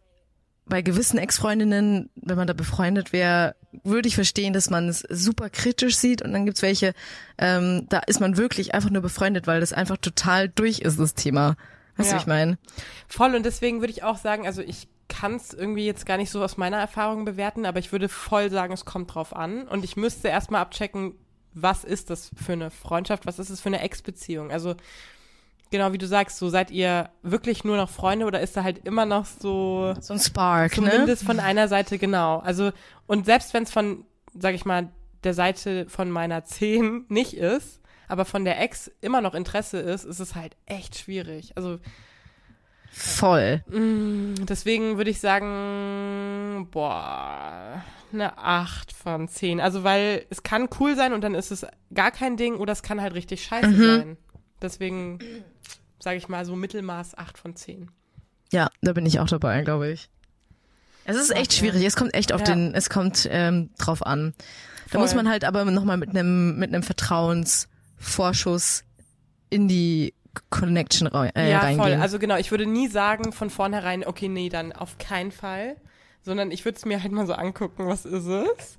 [0.65, 5.49] bei gewissen Ex-Freundinnen, wenn man da befreundet wäre, würde ich verstehen, dass man es super
[5.49, 6.21] kritisch sieht.
[6.23, 6.93] Und dann gibt's welche,
[7.37, 11.13] ähm, da ist man wirklich einfach nur befreundet, weil das einfach total durch ist, das
[11.13, 11.55] Thema.
[11.97, 12.19] Weißt du, Ja.
[12.19, 12.57] wie ich meine?
[13.07, 16.31] Voll und deswegen würde ich auch sagen, also ich kann es irgendwie jetzt gar nicht
[16.31, 19.83] so aus meiner Erfahrung bewerten, aber ich würde voll sagen, es kommt drauf an und
[19.83, 21.15] ich müsste erstmal abchecken,
[21.53, 24.51] was ist das für eine Freundschaft, was ist es für eine Ex-Beziehung?
[24.51, 24.75] Also
[25.69, 28.85] genau wie du sagst, so seid ihr wirklich nur noch Freunde oder ist da halt
[28.85, 30.89] immer noch so So ein Spark, ne?
[30.89, 32.39] zumindest von einer Seite genau.
[32.39, 32.71] Also
[33.05, 34.89] und selbst wenn es von, sag ich mal,
[35.25, 40.05] der Seite von meiner 10 nicht ist, aber von der Ex immer noch Interesse ist,
[40.05, 41.53] ist es halt echt schwierig.
[41.57, 41.79] Also
[42.93, 43.63] Voll.
[43.69, 47.81] Deswegen würde ich sagen, boah,
[48.13, 49.59] eine 8 von 10.
[49.61, 52.83] Also, weil es kann cool sein und dann ist es gar kein Ding oder es
[52.83, 54.17] kann halt richtig scheiße sein.
[54.61, 55.19] Deswegen
[55.99, 57.89] sage ich mal so Mittelmaß 8 von 10.
[58.51, 60.09] Ja, da bin ich auch dabei, glaube ich.
[61.05, 61.83] Es ist echt schwierig.
[61.85, 62.47] Es kommt echt auf Ja.
[62.47, 64.33] den, es kommt ähm, drauf an.
[64.85, 65.01] Da Voll.
[65.01, 68.83] muss man halt aber nochmal mit einem mit einem Vertrauensvorschuss
[69.49, 70.13] in die
[70.49, 71.81] Connection rei- äh, ja, reingehen.
[71.93, 72.01] voll.
[72.01, 75.75] Also genau, ich würde nie sagen von vornherein, okay, nee, dann auf keinen Fall.
[76.23, 78.77] Sondern ich würde es mir halt mal so angucken, was ist es?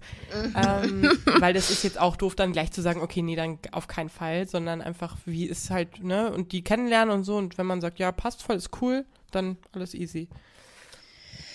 [0.55, 1.11] ähm,
[1.41, 4.11] weil das ist jetzt auch doof, dann gleich zu sagen, okay, nee, dann auf keinen
[4.11, 7.37] Fall, sondern einfach, wie ist halt, ne, und die kennenlernen und so.
[7.37, 10.29] Und wenn man sagt, ja, passt voll, ist cool, dann alles easy.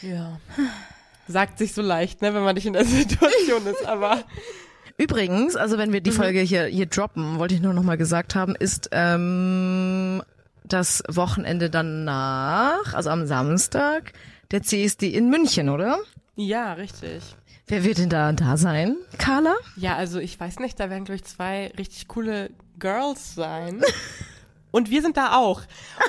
[0.02, 0.40] Ja.
[1.30, 4.24] Sagt sich so leicht, ne, wenn man nicht in der Situation ist, aber
[4.98, 6.04] Übrigens, also wenn wir Mhm.
[6.06, 10.24] die Folge hier, hier droppen, wollte ich nur noch mal gesagt haben, ist ähm,
[10.64, 14.14] das Wochenende danach, also am Samstag,
[14.52, 16.00] der CSD in München, oder?
[16.36, 17.24] ja, richtig.
[17.70, 18.96] Wer wird denn da da sein?
[19.18, 19.54] Carla?
[19.76, 23.82] Ja, also ich weiß nicht, da werden, glaube ich, zwei richtig coole Girls sein.
[24.72, 25.62] Und wir sind da auch.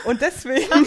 [0.05, 0.68] Und deswegen,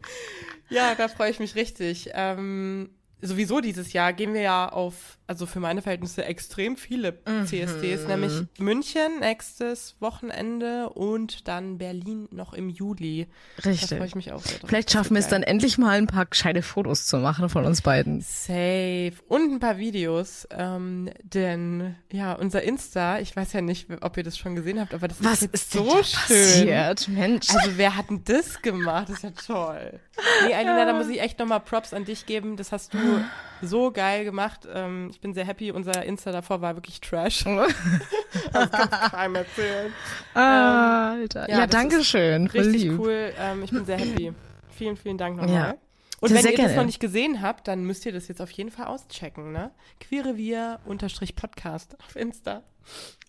[0.70, 2.10] ja, da freue ich mich richtig.
[2.14, 8.06] Ähm, sowieso dieses Jahr gehen wir ja auf, also für meine Verhältnisse extrem viele CSDs,
[8.06, 13.26] nämlich München nächstes Wochenende und dann Berlin noch im Juli.
[13.62, 13.98] Da Richtig.
[13.98, 14.68] freue ich mich auch sehr drauf.
[14.68, 17.82] Vielleicht schaffen wir es dann endlich mal ein paar gescheite Fotos zu machen von uns
[17.82, 18.20] beiden.
[18.20, 19.12] Safe.
[19.28, 20.46] Und ein paar Videos.
[20.50, 24.94] Ähm, denn, ja, unser Insta, ich weiß ja nicht, ob ihr das schon gesehen habt,
[24.94, 26.18] aber das Was ist, ist so da schön.
[26.36, 27.08] passiert?
[27.08, 27.50] Mensch.
[27.50, 29.08] Also wer hat denn das gemacht?
[29.08, 30.00] Das ist ja toll.
[30.46, 32.56] Nee, Alina, da muss ich echt nochmal Props an dich geben.
[32.56, 32.98] Das hast du
[33.62, 34.66] so geil gemacht.
[34.72, 35.70] Ähm, ich bin sehr happy.
[35.72, 37.46] Unser Insta davor war wirklich Trash.
[38.52, 39.92] Das kannst du keinem erzählen.
[40.34, 41.48] Alter.
[41.48, 42.48] ja, Ja, das danke schön.
[42.48, 42.98] Richtig lieb.
[42.98, 43.32] cool.
[43.38, 44.32] Ähm, ich bin sehr happy.
[44.68, 45.54] Vielen, vielen Dank nochmal.
[45.54, 45.74] Ja.
[46.20, 46.76] Und Sehr, wenn sehr ihr das gerne.
[46.82, 49.70] noch nicht gesehen habt, dann müsst ihr das jetzt auf jeden Fall auschecken, ne?
[50.00, 52.62] Queerevier-Podcast auf Insta.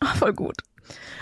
[0.02, 0.58] Ah, voll gut.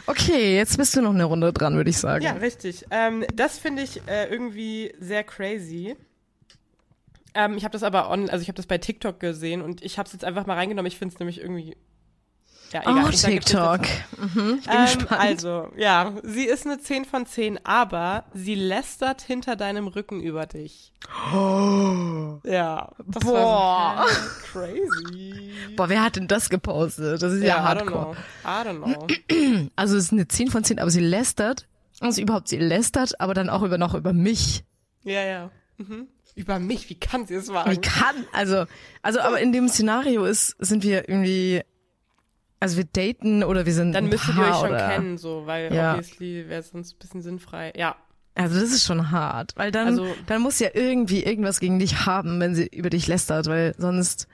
[0.08, 2.24] Okay, jetzt bist du noch eine Runde dran, würde ich sagen.
[2.26, 2.86] Ja, richtig.
[2.90, 5.96] Ähm, das finde ich äh, irgendwie sehr crazy.
[7.36, 9.98] Ähm, ich habe das aber on, also ich habe das bei TikTok gesehen und ich
[10.00, 10.88] habe es jetzt einfach mal reingenommen.
[10.88, 11.76] Ich finde es nämlich irgendwie
[12.74, 13.06] ja, egal.
[13.06, 13.82] Oh, Ich TikTok.
[14.18, 15.12] Mhm, ich bin Ähm, gespannt.
[15.22, 20.46] also, ja, sie ist eine 10 von 10, aber sie lästert hinter deinem Rücken über
[20.48, 20.92] dich.
[22.44, 24.06] Ja, das Boah.
[24.52, 25.52] crazy.
[25.76, 27.22] Boah, wer hat denn das gepostet?
[27.22, 28.16] Das ist ja, I don't hardcore.
[28.16, 28.16] know.
[28.46, 29.70] I don't know.
[29.76, 31.68] Also es ist eine 10 von 10, aber sie lästert.
[32.02, 34.66] Also überhaupt, sie lästert, aber dann auch über noch über mich.
[35.04, 35.52] Ja, ja.
[35.78, 36.08] Mhm.
[36.36, 37.82] Über mich, wie kann sie es Wie wagen?
[37.82, 38.16] kann?
[38.34, 38.66] Also,
[39.02, 41.62] also aber in dem Szenario ist, sind wir irgendwie,
[42.60, 45.74] also wir daten oder wir sind Dann müsstet ihr euch schon oder, kennen, so, weil
[45.74, 45.94] Ja.
[45.96, 47.72] obviously wäre es sonst ein bisschen sinnfrei.
[47.78, 47.96] Ja,
[48.36, 52.06] Also das ist schon hart, weil dann, Also- dann muss ja irgendwie irgendwas gegen dich
[52.06, 54.28] haben, wenn sie über dich lästert, weil sonst,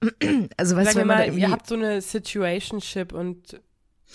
[0.56, 3.60] also weißt du, wenn man da mal, irgendwie, ihr habt so eine Situationship und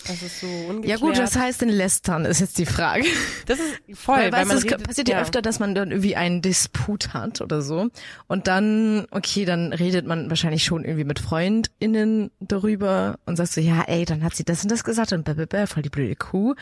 [0.06, 1.00] das ist so ja ungeklärt.
[1.00, 3.04] gut, was heißt denn lästern, ist jetzt die Frage.
[3.46, 6.16] Das ist voll, Weil, weil, man es redet, passiert ja, öfter, dass man dann irgendwie
[6.16, 7.88] einen Disput hat oder so.
[8.26, 13.60] Und dann, okay, dann redet man wahrscheinlich schon irgendwie mit FreundInnen darüber und sagt so,
[13.60, 16.54] ja, ey, dann hat sie das und das gesagt und blablabla, voll die blöde Kuh.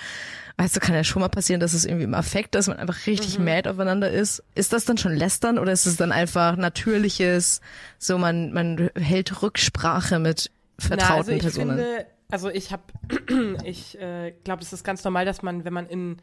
[0.57, 3.07] Weißt du, kann ja schon mal passieren, dass es irgendwie im Affekt, dass man einfach
[3.07, 3.45] richtig Mhm.
[3.45, 4.43] mad aufeinander ist.
[4.55, 7.61] Ist das dann schon lästern oder ist es dann einfach natürliches,
[7.99, 11.79] so man, man hält Rücksprache mit vertrauten Na, also Personen?
[11.79, 12.83] Finde, also ich habe,
[13.65, 16.19] ich äh, glaube, es ist ganz normal, dass man, wenn man in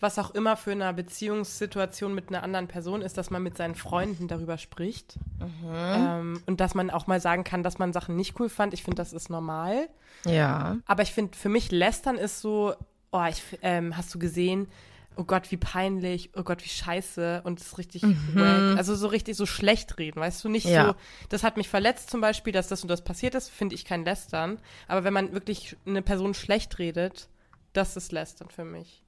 [0.00, 3.74] was auch immer für eine Beziehungssituation mit einer anderen Person ist, dass man mit seinen
[3.74, 5.16] Freunden darüber spricht.
[5.38, 5.74] Mhm.
[5.74, 8.72] Ähm, und dass man auch mal sagen kann, dass man Sachen nicht cool fand.
[8.72, 9.88] Ich finde, das ist normal.
[10.24, 10.78] ja.
[10.86, 12.74] Aber ich finde, für mich lästern ist so,
[13.12, 14.68] oh, ich, ähm, hast du gesehen,
[15.16, 18.78] oh Gott, wie peinlich, oh Gott, wie scheiße und es ist richtig wack.
[18.78, 20.86] Also so richtig so schlecht reden, weißt du, nicht Ja.
[20.86, 20.94] so,
[21.28, 24.04] das hat mich verletzt zum Beispiel, dass das und das passiert ist, finde ich kein
[24.04, 24.58] Lästern.
[24.88, 27.28] Aber wenn man wirklich eine Person schlecht redet,
[27.72, 29.02] das ist Lästern für mich.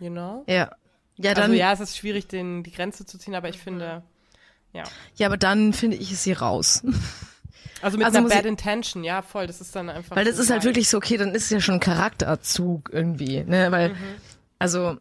[0.00, 0.44] You know?
[0.46, 0.70] Ja.
[1.16, 4.02] Ja, dann, also ja, es ist schwierig, den, die Grenze zu ziehen, aber ich finde,
[4.72, 4.84] ja.
[5.16, 6.82] ja, aber dann finde ich es sie raus.
[7.82, 10.14] Also mit Also einer Bad Intention, ja, voll, das ist dann einfach.
[10.14, 13.42] Weil das ist halt wirklich so, okay, dann ist es ja schon ein Charakterzug irgendwie,
[13.42, 13.96] ne, weil,
[14.58, 14.98] also,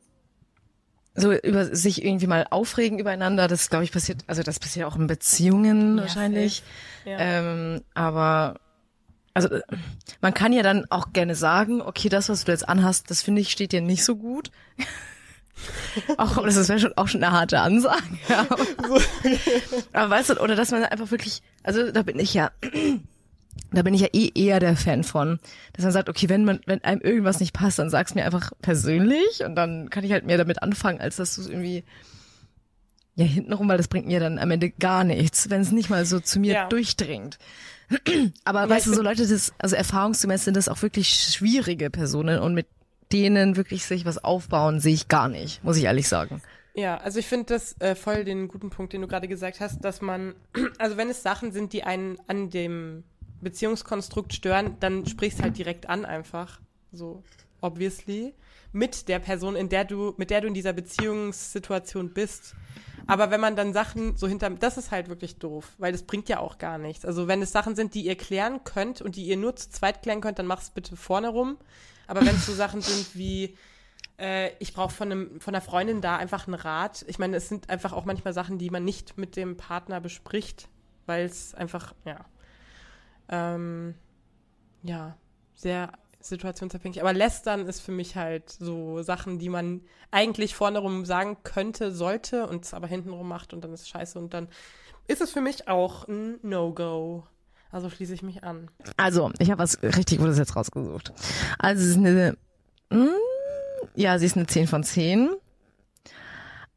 [1.19, 4.95] so über sich irgendwie mal aufregen übereinander, das glaube ich passiert, also das passiert auch
[4.95, 6.63] in Beziehungen Ja, wahrscheinlich,
[7.05, 7.17] Ja.
[7.19, 8.59] ähm, aber,
[9.33, 9.61] also, äh,
[10.21, 13.41] man kann ja dann auch gerne sagen, okay, das, was du jetzt anhast, das finde
[13.41, 14.51] ich, steht dir nicht so gut.
[16.17, 18.03] auch, das wäre schon auch schon eine harte Ansage.
[18.27, 18.45] Ja.
[19.93, 22.51] Aber weißt du, oder dass man einfach wirklich, also da bin ich ja,
[23.71, 25.39] da bin ich ja eh eher der Fan von,
[25.73, 28.51] dass man sagt, okay, wenn man, wenn einem irgendwas nicht passt, dann sag's mir einfach
[28.61, 31.83] persönlich und dann kann ich halt mehr damit anfangen, als dass du es irgendwie
[33.15, 36.05] ja hintenrum, weil das bringt mir dann am Ende gar nichts, wenn es nicht mal
[36.05, 36.67] so zu mir Ja.
[36.69, 37.37] durchdringt.
[38.45, 42.39] Aber Ja, weißt du, so Leute, das, also erfahrungsgemäß sind das auch wirklich schwierige Personen
[42.39, 42.67] und mit
[43.11, 46.41] denen wirklich sich was aufbauen, sehe ich gar nicht, muss ich ehrlich sagen.
[46.75, 49.83] Ja, also ich finde das äh, voll den guten Punkt, den du gerade gesagt hast,
[49.83, 50.35] dass man,
[50.77, 53.03] also wenn es Sachen sind, die einen an dem
[53.41, 56.59] Beziehungskonstrukt stören, dann sprichst halt direkt an einfach.
[56.91, 57.23] so
[57.61, 58.33] obviously,
[58.71, 62.55] mit der Person, in der du, mit der du in dieser Beziehungssituation bist.
[63.07, 66.29] Aber wenn man dann Sachen so hinter, das ist halt wirklich doof, weil das bringt
[66.29, 67.05] ja auch gar nichts.
[67.05, 70.03] Also wenn es Sachen sind, die ihr klären könnt und die ihr nur zu zweit
[70.03, 71.57] klären könnt, dann mach es bitte vorne rum.
[72.05, 73.57] Aber wenn es so Sachen sind wie,
[74.19, 77.03] äh, ich brauche von, von einer Freundin da einfach einen Rat.
[77.07, 80.69] Ich meine, es sind einfach auch manchmal Sachen, die man nicht mit dem Partner bespricht,
[81.07, 82.25] weil es einfach, ja,
[83.29, 83.95] ähm,
[84.83, 85.17] ja,
[85.55, 87.01] sehr situationsabhängig.
[87.01, 91.91] Aber Lästern ist für mich halt so Sachen, die man eigentlich vorne rum sagen könnte,
[91.91, 94.49] sollte und es aber hintenrum macht und dann ist es scheiße und dann
[95.07, 97.23] ist es für mich auch ein No-Go.
[97.71, 98.69] Also schließe ich mich an.
[98.97, 101.13] Also, ich habe was richtig Gutes jetzt rausgesucht.
[101.59, 102.35] Also, es ist eine,
[102.89, 103.07] mm,
[103.95, 105.29] ja, sie ist eine 10 von 10.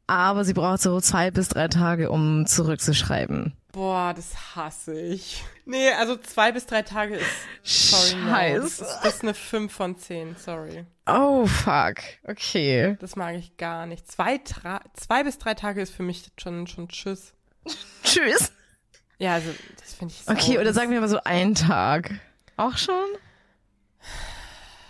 [0.05, 3.53] Aber sie braucht so zwei bis drei Tage, um zurückzuschreiben.
[4.13, 5.43] Das hasse ich.
[5.65, 7.29] Nee, also zwei bis drei Tage ist.
[7.63, 8.27] Sorry, no.
[8.27, 8.65] Das Scheiße.
[8.65, 10.85] ist, das ist eine 5 von 10, sorry.
[11.05, 11.95] Oh, fuck.
[12.23, 12.97] Okay.
[12.99, 14.09] Das mag ich gar nicht.
[14.11, 14.39] Zwei,
[14.93, 17.33] zwei bis drei Tage ist für mich schon, schon Tschüss.
[18.03, 18.51] Tschüss.
[19.17, 19.49] Ja, also
[19.79, 22.11] das finde ich Okay, sau- oder sagen wir mal so einen Tag.
[22.57, 23.05] Auch schon?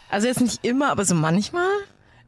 [0.09, 1.69] Also jetzt nicht immer, aber so manchmal?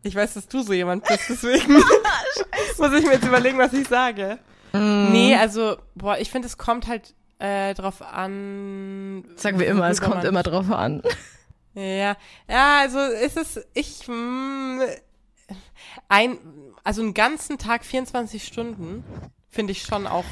[0.03, 1.73] Ich weiß, dass du so jemand bist, deswegen
[2.77, 4.39] muss ich mir jetzt überlegen, was ich sage.
[4.79, 5.11] Mm.
[5.11, 9.25] Nee, also, boah, ich finde, es kommt halt äh, drauf an.
[9.35, 11.01] Sagen wir immer, es kommt man- immer drauf an.
[11.77, 12.15] Ja,
[12.49, 14.79] ja, also ist es, ich, mm,
[16.07, 16.37] ein,
[16.85, 19.03] also einen ganzen Tag, 24 Stunden,
[19.49, 20.23] finde ich schon auch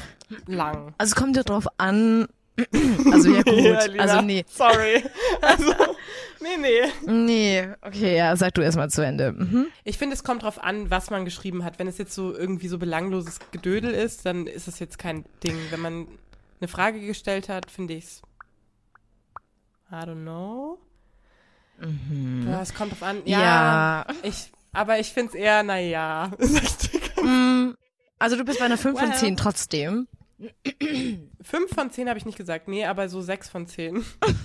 [0.46, 0.94] lang.
[0.96, 2.28] Also es kommt ja drauf an.
[3.12, 3.58] Also ja gut.
[3.58, 4.44] Ja, Lina, also nee.
[4.48, 5.04] Sorry.
[5.42, 5.74] Also,
[6.44, 6.56] nee,
[7.06, 7.12] nee.
[7.12, 9.32] Nee, okay, ja, sag du erstmal zu Ende.
[9.32, 9.66] Mhm.
[9.84, 11.78] Ich finde, es kommt drauf an, was man geschrieben hat.
[11.78, 15.56] Wenn es jetzt so irgendwie so belangloses Gedödel ist, dann ist es jetzt kein Ding.
[15.70, 16.06] Wenn man
[16.60, 18.22] eine Frage gestellt hat, finde ich's.
[19.90, 20.78] I don't know.
[22.48, 23.22] Ja, es kommt drauf an.
[23.24, 23.40] Ja.
[23.40, 24.06] Ja.
[24.22, 26.30] Ich, aber ich finde es eher, naja.
[27.24, 27.72] Mm,
[28.18, 29.16] Also du bist bei einer 5 von Well.
[29.16, 30.06] 10 trotzdem.
[31.42, 32.68] Fünf von zehn habe ich nicht gesagt.
[32.68, 34.04] Nee, aber so sechs von zehn.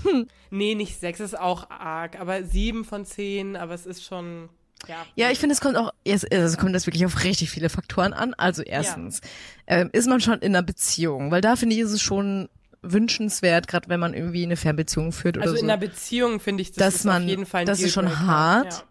[0.50, 2.20] nee, nicht sechs, ist auch arg.
[2.20, 4.50] Aber sieben von zehn, aber es ist schon,
[4.88, 5.06] ja.
[5.16, 8.14] Ja, ich finde, es kommt auch, es, es kommt das wirklich auf richtig viele Faktoren
[8.14, 8.34] an.
[8.36, 9.22] Also erstens,
[9.68, 11.32] ähm, ist man schon in einer Beziehung?
[11.32, 12.50] Weil da finde ich, ist es schon
[12.82, 15.64] wünschenswert, gerade wenn man irgendwie eine Fernbeziehung führt oder Also so.
[15.64, 17.94] in einer Beziehung finde ich, das Dass ist man- auf jeden Fall ein das ist
[17.94, 18.86] schon hart.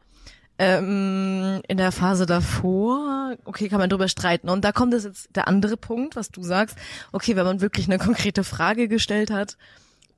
[0.61, 4.49] Ähm, in der Phase davor, okay, kann man drüber streiten.
[4.49, 6.77] Und da kommt es jetzt der andere Punkt, was du sagst.
[7.13, 9.57] Okay, wenn man wirklich eine konkrete Frage gestellt hat,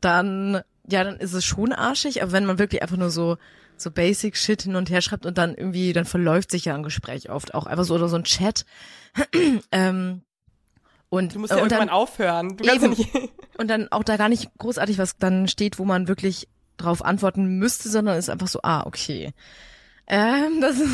[0.00, 2.22] dann, ja, dann ist es schon arschig.
[2.22, 3.36] Aber wenn man wirklich einfach nur so,
[3.76, 6.82] so basic Shit hin und her schreibt und dann irgendwie, dann verläuft sich ja ein
[6.82, 8.64] Gespräch oft auch einfach so oder so ein Chat.
[9.72, 10.22] ähm,
[11.10, 12.56] und, Du musst ja und dann, irgendwann aufhören.
[12.56, 12.98] Du kannst ja Eben.
[12.98, 17.04] nicht, und dann auch da gar nicht großartig was dann steht, wo man wirklich drauf
[17.04, 19.34] antworten müsste, sondern ist einfach so, ah, okay.
[20.10, 20.90] Ähm, das ist,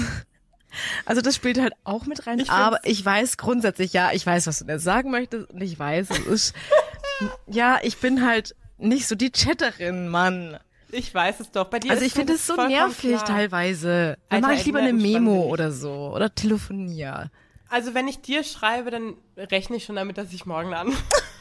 [1.07, 4.47] also das spielt halt auch mit rein, Ich aber ich weiß grundsätzlich, ja, ich weiß,
[4.47, 6.55] was du jetzt sagen möchtest und ich weiß, es ist,
[7.47, 10.59] ja, ich bin halt nicht so die Chatterin, Mann.
[10.93, 11.65] ich weiß es doch.
[11.65, 13.25] Bei dir Also ich finde es so nervig klar.
[13.25, 14.19] teilweise.
[14.29, 17.31] Dann mache ich lieber eine Memo oder so oder telefoniere.
[17.71, 20.93] Also wenn ich dir schreibe, dann rechne ich schon damit, dass ich morgen an.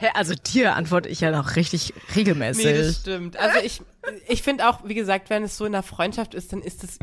[0.00, 2.64] Hä, also dir antworte ich ja noch richtig regelmäßig.
[2.64, 3.36] Nee, das stimmt.
[3.36, 3.82] Also ich,
[4.28, 6.98] ich finde auch, wie gesagt, wenn es so in einer Freundschaft ist, dann ist es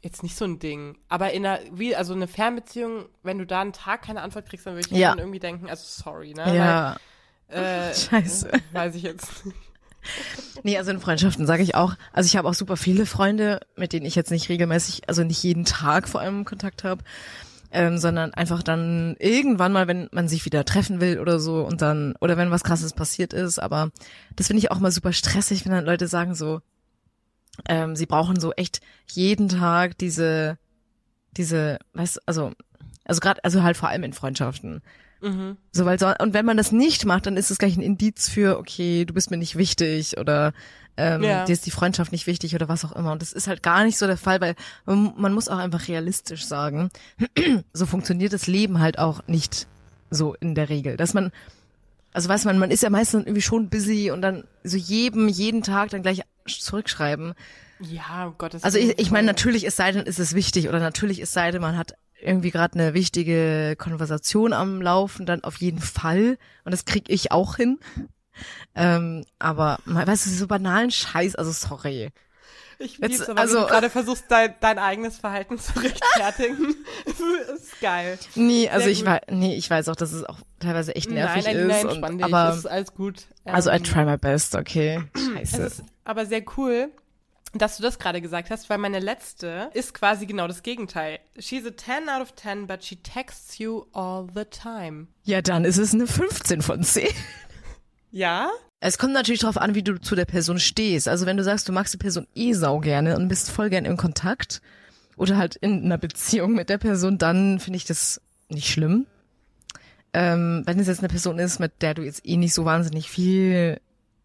[0.00, 0.96] jetzt nicht so ein Ding.
[1.08, 4.66] Aber in einer, wie, also eine Fernbeziehung, wenn du da einen Tag keine Antwort kriegst,
[4.66, 5.10] dann würde ich Ja.
[5.10, 6.56] schon irgendwie denken, also sorry, ne?
[6.56, 6.96] ja,
[7.48, 8.50] Weil, äh, scheiße.
[8.72, 9.44] weiß ich jetzt.
[9.44, 9.56] nicht.
[10.62, 13.92] Nee, also in Freundschaften sage ich auch, also ich habe auch super viele Freunde, mit
[13.92, 17.02] denen ich jetzt nicht regelmäßig, also nicht jeden Tag vor allem Kontakt habe,
[17.70, 21.82] ähm, sondern einfach dann irgendwann mal, wenn man sich wieder treffen will oder so und
[21.82, 23.90] dann, oder wenn was krasses passiert ist, aber
[24.36, 26.60] das finde ich auch mal super stressig, wenn dann Leute sagen so,
[27.68, 30.58] ähm, sie brauchen so echt jeden Tag diese,
[31.36, 32.52] diese, weißt also,
[33.04, 34.82] also gerade, also halt vor allem in Freundschaften.
[35.20, 35.56] Mhm.
[35.72, 38.28] So, weil so, und wenn man das nicht macht, dann ist es gleich ein Indiz
[38.28, 40.52] für, okay, du bist mir nicht wichtig oder
[40.96, 41.44] ähm, Ja.
[41.44, 43.12] dir ist die Freundschaft nicht wichtig oder was auch immer.
[43.12, 44.54] Und das ist halt gar nicht so der Fall, weil
[44.84, 46.90] man, man muss auch einfach realistisch sagen,
[47.72, 49.66] so funktioniert das Leben halt auch nicht
[50.10, 50.96] so in der Regel.
[50.96, 51.30] Dass man,
[52.12, 55.62] also weiß man, man ist ja meistens irgendwie schon busy und dann so jedem, jeden
[55.62, 57.34] Tag dann gleich zurückschreiben.
[57.80, 58.96] Ja, um Gottes Also ich, Willen.
[58.98, 61.76] ich meine, natürlich ist sei denn, ist es wichtig oder natürlich ist sei denn, man
[61.76, 66.38] hat irgendwie gerade eine wichtige Konversation am Laufen, dann auf jeden Fall.
[66.64, 67.78] Und das krieg ich auch hin.
[68.74, 72.10] Ähm, aber mal- weißt du, so banalen Scheiß, also sorry.
[72.80, 76.76] Ich Jetzt, lieb's, aber also- du gerade versuchst, dein, dein eigenes Verhalten zu rechtfertigen.
[77.06, 78.18] ist geil.
[78.36, 79.06] Nee, also Sehr ich gut.
[79.08, 82.00] weiß, nee, ich weiß auch, dass es auch teilweise echt nervig nein, nein, ist.
[82.00, 83.26] nein, und, aber ist alles gut.
[83.44, 85.02] also I Ähm, try my best, okay.
[85.42, 85.62] Es Scheiße.
[85.62, 86.90] ist aber sehr cool,
[87.54, 91.18] dass du das gerade gesagt hast, weil meine letzte ist quasi genau das Gegenteil.
[91.38, 95.08] She's a 10 out of 10, but she texts you all the time.
[95.24, 97.08] Ja, dann ist es eine 15 von 10.
[98.10, 98.48] Ja?
[98.80, 101.08] Es kommt natürlich darauf an, wie du zu der Person stehst.
[101.08, 103.84] Also wenn du sagst, du magst die Person eh sau gerne und bist voll gern
[103.84, 104.62] im Kontakt
[105.16, 109.06] oder halt in einer Beziehung mit der Person, dann finde ich das nicht schlimm.
[110.12, 113.10] Ähm, wenn es jetzt eine Person ist, mit der du jetzt eh nicht so wahnsinnig
[113.10, 113.80] viel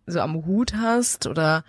[0.05, 1.63] so am Hut hast oder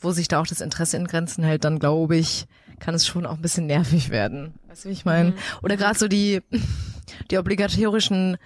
[0.00, 2.46] wo sich da auch das Interesse in Grenzen hält, dann glaube ich,
[2.78, 4.54] kann es schon auch ein bisschen nervig werden.
[4.68, 5.34] Weißt du, wie ich meine?
[5.62, 6.40] Oder gerade so die,
[7.30, 8.38] die obligatorischen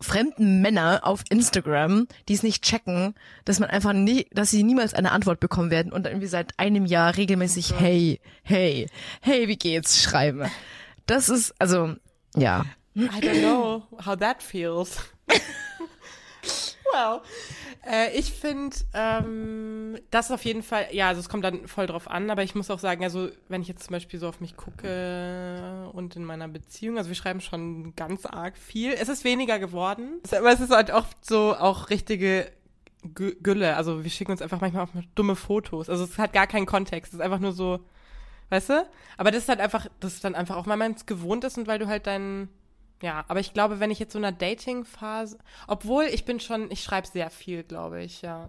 [0.00, 4.94] fremden Männer auf Instagram, die es nicht checken, dass man einfach nie, dass sie niemals
[4.94, 8.88] eine Antwort bekommen werden und irgendwie seit einem Jahr regelmäßig hey, hey,
[9.20, 10.50] hey, wie geht's schreiben.
[11.06, 11.94] Das ist, also,
[12.36, 12.64] ja.
[12.94, 14.98] I don't know how that feels.
[16.94, 17.20] well,
[17.90, 22.08] äh, ich finde, ähm, das auf jeden Fall, ja, also es kommt dann voll drauf
[22.08, 24.56] an, aber ich muss auch sagen, also wenn ich jetzt zum Beispiel so auf mich
[24.56, 28.92] gucke und in meiner Beziehung, also wir schreiben schon ganz arg viel.
[28.92, 32.50] Es ist weniger geworden, aber es ist halt oft so auch richtige
[33.14, 33.76] Gü- Gülle.
[33.76, 35.90] Also wir schicken uns einfach manchmal auch dumme Fotos.
[35.90, 37.12] Also es hat gar keinen Kontext.
[37.12, 37.80] Es ist einfach nur so,
[38.50, 38.86] weißt du?
[39.18, 41.58] Aber das ist halt einfach, das ist dann einfach auch, weil man es gewohnt ist
[41.58, 42.48] und weil du halt deinen
[43.04, 45.38] ja, aber ich glaube, wenn ich jetzt so in einer Dating-Phase,
[45.68, 48.48] obwohl ich bin schon, ich schreibe sehr viel, glaube ich, ja.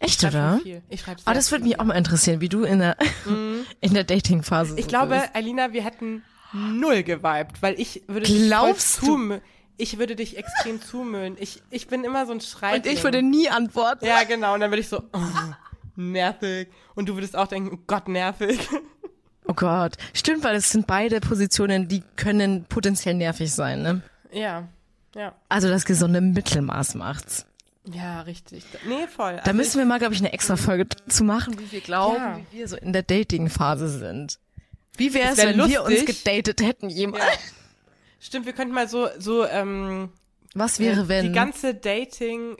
[0.00, 0.58] Echt, Ich oder?
[0.62, 0.82] viel.
[0.90, 2.96] Ich schreibe sehr Ah, das würde mich auch mal interessieren, wie du in der,
[3.80, 5.30] in der Dating-Phase Ich so glaube, bist.
[5.34, 6.22] Alina, wir hätten
[6.52, 9.40] null geweibt, weil ich würde Glaubst dich voll.
[9.78, 11.36] Ich würde dich extrem zumüllen.
[11.38, 12.82] Ich, ich bin immer so ein Schreibling.
[12.82, 14.04] Und ich würde nie antworten.
[14.04, 14.54] Ja, genau.
[14.54, 15.52] Und dann würde ich so, oh,
[15.96, 16.68] nervig.
[16.94, 18.58] Und du würdest auch denken, oh Gott, nervig.
[19.48, 19.96] Oh Gott.
[20.12, 24.02] Stimmt, weil es sind beide Positionen, die können potenziell nervig sein, ne?
[24.32, 24.68] Ja,
[25.14, 25.34] ja.
[25.48, 27.46] Also das gesunde Mittelmaß macht's.
[27.92, 28.64] Ja, richtig.
[28.88, 29.34] Nee, voll.
[29.36, 32.16] Da Also müssen wir mal, glaube ich, eine extra Folge zu machen, wie wir glauben,
[32.16, 32.40] Ja.
[32.50, 34.38] wie wir so in der Dating-Phase sind.
[34.96, 36.24] Wie wäre es, wär wenn wir uns lustig.
[36.24, 37.22] gedatet hätten jemals?
[37.22, 37.30] Ja.
[38.18, 40.08] Stimmt, wir könnten mal so, so, ähm,
[40.58, 41.26] Was wäre, äh, wenn?
[41.26, 42.56] Die ganze Dating,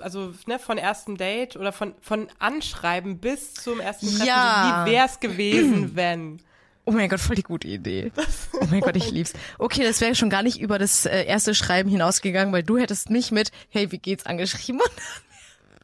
[0.00, 4.26] also ne, von erstem Date oder von, von Anschreiben bis zum ersten Treffen.
[4.26, 4.84] Ja.
[4.86, 6.40] Wie wär's gewesen, wenn?
[6.84, 8.10] oh mein Gott, voll die gute Idee.
[8.52, 9.32] Oh mein Gott, ich lieb's.
[9.58, 13.10] Okay, das wäre schon gar nicht über das äh, erste Schreiben hinausgegangen, weil du hättest
[13.10, 14.80] mich mit, hey, wie geht's, angeschrieben.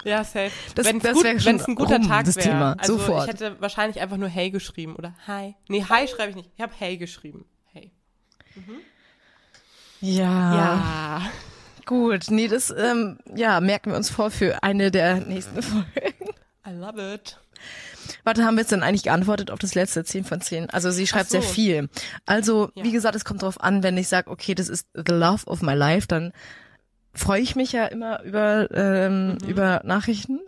[0.04, 0.52] Ja, safe.
[0.76, 2.78] Das- wenn's das gut, wär schon ein guter rum, Tag wäre.
[2.78, 3.24] Also Sofort.
[3.24, 5.56] ich hätte wahrscheinlich einfach nur Hey geschrieben oder Hi.
[5.68, 6.50] Nee, Hi schreibe ich nicht.
[6.54, 7.44] Ich habe Hey geschrieben.
[7.72, 7.90] Hey.
[10.00, 10.54] Ja.
[10.54, 11.22] Ja.
[11.86, 15.86] Gut, nee, das ähm, ja, merken wir uns vor für eine der nächsten Folgen.
[16.66, 17.38] I love it.
[18.24, 20.68] Warte, haben wir jetzt dann eigentlich geantwortet auf das letzte 10 von 10?
[20.70, 21.40] Also sie schreibt so.
[21.40, 21.88] sehr viel.
[22.26, 22.84] Also, Ja.
[22.84, 25.62] wie gesagt, es kommt drauf an, wenn ich sage, okay, das ist the love of
[25.62, 26.32] my life, dann
[27.14, 29.48] freue ich mich ja immer über, ähm, Mhm.
[29.48, 30.40] über Nachrichten.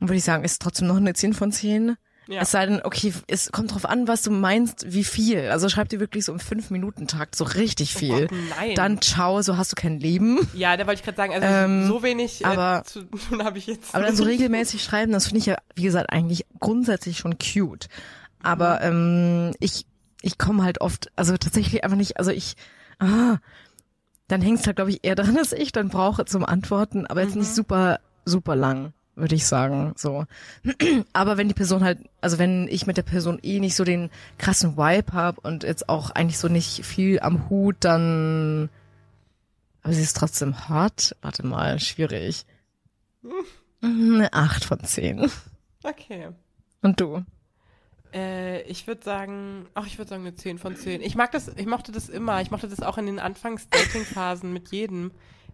[0.00, 1.96] Und würde ich sagen, ist trotzdem noch eine 10 von 10.
[2.28, 2.42] Ja.
[2.42, 5.48] Es sei denn, okay, es kommt drauf an, was du meinst, wie viel.
[5.50, 8.14] Also schreib dir wirklich so im 5-Minuten-Takt so richtig viel.
[8.14, 8.74] Oh Gott, nein.
[8.76, 10.38] Dann ciao, so hast du kein Leben.
[10.54, 13.58] Ja, da wollte ich gerade sagen, also Ähm, so wenig aber- äh, zu tun habe
[13.58, 13.94] ich jetzt.
[13.94, 17.88] Aber dann so regelmäßig schreiben, das finde ich ja, wie gesagt, eigentlich grundsätzlich schon cute.
[18.42, 19.86] Aber ähm, ich,
[20.22, 22.54] ich komme halt oft, also tatsächlich einfach nicht, also ich,
[23.00, 23.36] ah,
[24.28, 27.22] dann hängt es halt, glaube ich, eher daran, dass ich dann brauche zum Antworten, aber
[27.22, 29.92] jetzt nicht super, super lang, würde ich sagen.
[29.96, 30.24] So.
[31.12, 34.10] Aber wenn die Person halt, also wenn ich mit der Person eh nicht so den
[34.38, 38.70] krassen Vibe habe und jetzt auch eigentlich so nicht viel am Hut, dann
[39.82, 41.16] aber sie ist trotzdem hot.
[41.22, 42.46] Warte mal, schwierig.
[43.82, 45.30] Eine 8 von 10.
[45.82, 46.28] Okay.
[46.82, 47.24] Und du?
[48.14, 51.02] Äh, ich würde sagen, ach, ich würde sagen eine 10 von 10.
[51.02, 52.40] Ich mag das, ich mochte das immer.
[52.40, 55.10] Ich mochte das auch in den Anfangs-Dating-Phasen mit jedem.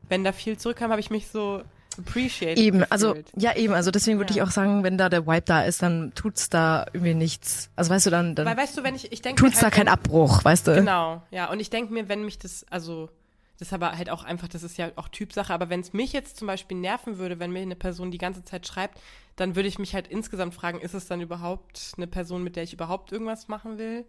[0.09, 1.63] Wenn da viel zurückkam, habe ich mich so
[1.99, 3.29] appreciated Eben, also, gefühlt.
[3.37, 4.43] ja, eben, also deswegen würde Ja.
[4.45, 7.71] ich auch sagen, wenn da der Vibe da ist, dann tut's da irgendwie nichts.
[7.77, 9.75] Also weißt du, dann, Weil dann weißt du, wenn ich, ich denke tut's da halt,
[9.75, 10.75] keinen wenn- Abbruch, weißt du?
[10.75, 11.51] Genau, ja.
[11.51, 13.09] Und ich denke mir, wenn mich das, also,
[13.59, 16.13] das ist aber halt auch einfach, das ist ja auch Typsache, aber wenn es mich
[16.13, 19.01] jetzt zum Beispiel nerven würde, wenn mir eine Person die ganze Zeit schreibt,
[19.35, 22.63] dann würde ich mich halt insgesamt fragen, ist es dann überhaupt eine Person, mit der
[22.63, 24.05] ich überhaupt irgendwas machen will?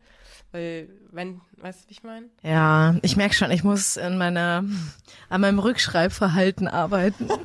[0.52, 2.28] Weil, wenn, weißt du, wie ich meine?
[2.44, 4.64] Ja, ich merk schon, ich muss in meiner,
[5.30, 7.28] an meinem Rückschreibverhalten arbeiten.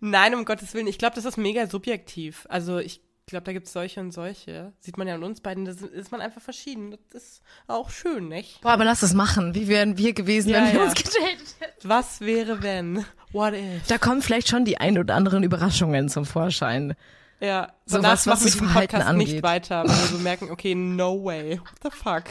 [0.00, 0.86] Nein, um Gottes Willen.
[0.86, 2.46] Ich glaube, das ist mega subjektiv.
[2.48, 4.72] Also ich glaube, da gibt es solche und solche.
[4.78, 6.96] Sieht man ja an uns beiden, da ist man einfach verschieden.
[7.12, 8.60] Das ist auch schön, nicht?
[8.60, 9.54] Boah, aber lass das machen.
[9.54, 10.84] Wie wären wir gewesen, Ja, wenn wir ja.
[10.84, 11.88] uns gedatet hätten?
[11.88, 13.04] Was wäre, wenn?
[13.32, 13.86] What if?
[13.88, 16.94] Da kommen vielleicht schon die ein oder anderen Überraschungen zum Vorschein.
[17.40, 19.28] Ja, So was- was das Verhalten Podcast angeht.
[19.28, 21.58] nicht weiter, weil wir so merken, okay, no way.
[21.60, 22.24] What the fuck?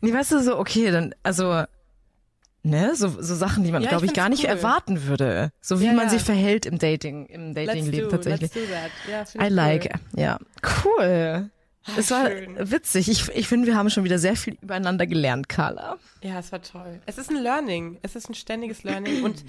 [0.00, 1.64] Nee, weißt du, so, okay, dann, also,
[2.62, 4.50] ne, so, so Sachen, die man, Ja, glaube ich ich, gar nicht cool.
[4.50, 5.50] erwarten würde.
[5.60, 6.10] So wie Ja, man ja.
[6.10, 8.54] sich verhält im Dating, im Dating-Leben tatsächlich.
[8.54, 9.28] let's do that.
[9.28, 10.20] Find I like, cool.
[10.20, 10.38] ja.
[10.84, 11.50] Cool.
[11.96, 12.56] Es war schön.
[12.70, 13.08] witzig.
[13.10, 15.96] Ich, ich finde, wir haben schon wieder sehr viel übereinander gelernt, Carla.
[16.22, 17.00] Ja, es war toll.
[17.06, 17.98] Es ist ein Learning.
[18.02, 19.24] Es ist ein ständiges Learning.
[19.24, 19.44] Und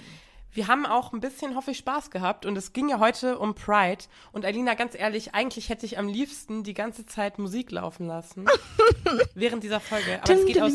[0.52, 2.48] wir haben auch ein bisschen, hoffe ich, Spaß gehabt.
[2.48, 4.06] Und es ging ja heute um Pride.
[4.32, 8.46] Und Alina, ganz ehrlich, eigentlich hätte ich am liebsten die ganze Zeit Musik laufen lassen.
[9.36, 10.20] während dieser Folge.
[10.24, 10.72] Aber es geht aus.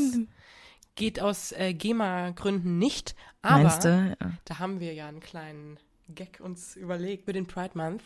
[0.98, 3.14] Geht aus äh, GEMA-Gründen nicht.
[3.40, 3.62] Aber?
[3.62, 4.16] Ja.
[4.44, 5.78] da haben wir ja einen kleinen
[6.08, 8.02] Gag uns überlegt für den Pride Month.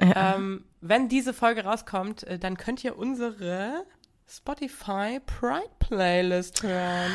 [0.00, 0.34] Ja.
[0.34, 3.84] Ähm, wenn diese Folge rauskommt, äh, dann könnt ihr unsere
[4.28, 7.12] Spotify Pride Playlist hören.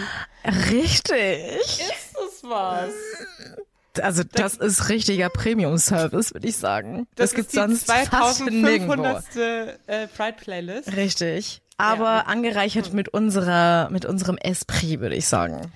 [0.69, 1.55] Richtig.
[1.59, 2.93] Ist das was?
[3.99, 7.07] Also das ist richtiger Premium-Service, würde ich sagen.
[7.15, 8.95] Das, ist die sonst fast nirgendwo.
[8.95, 9.79] 2500.
[9.87, 10.95] Äh, Pride Playlist.
[10.95, 11.61] Richtig.
[11.77, 12.21] Aber Ja.
[12.21, 15.71] angereichert mit unserer, mit unserem Esprit, würde ich sagen.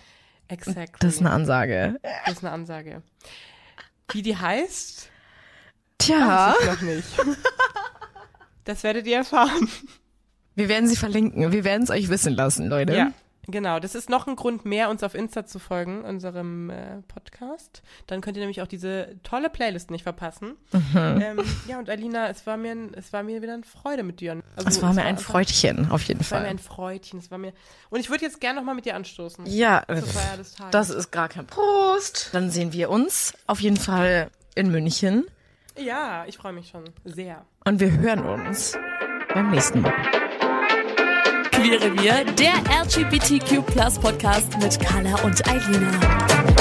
[0.47, 0.97] Exactly.
[0.99, 1.99] Das ist eine Ansage.
[2.25, 3.01] Das ist eine Ansage.
[4.11, 5.09] Wie die heißt,
[5.97, 7.07] Tja, weiß ich noch nicht.
[8.65, 9.69] Das werdet ihr erfahren.
[10.55, 11.51] wir werden sie verlinken.
[11.51, 12.95] Wir werden es euch wissen lassen, Leute.
[12.95, 13.11] Ja,
[13.47, 13.79] genau.
[13.79, 17.81] Das ist noch ein Grund mehr, uns auf Insta zu folgen, unserem äh, Podcast.
[18.07, 20.55] Dann könnt ihr nämlich auch diese tolle Playlist nicht verpassen.
[20.71, 21.21] Mhm.
[21.21, 24.19] Ähm, ja, und Alina, es war mir, ein, es war mir wieder eine Freude mit
[24.19, 24.41] dir.
[24.55, 26.51] Also, Es war mir ein einfach- Freudchen, auf jeden Es war mir Fall.
[26.51, 27.19] ein Freudchen.
[27.19, 27.53] Es war mir.
[27.89, 29.45] Und ich würde jetzt gerne noch mal mit dir anstoßen.
[29.47, 29.83] Ja,
[30.71, 32.29] das ist gar kein Prost.
[32.33, 35.25] Dann sehen wir uns auf jeden Fall in München
[35.77, 37.45] Ja, ich freue mich schon sehr.
[37.65, 38.77] und wir hören uns
[39.33, 39.93] beim nächsten Mal.
[41.61, 43.63] Queere Wir, der LGBTQ
[44.01, 46.60] Podcast mit Carla und Eilina.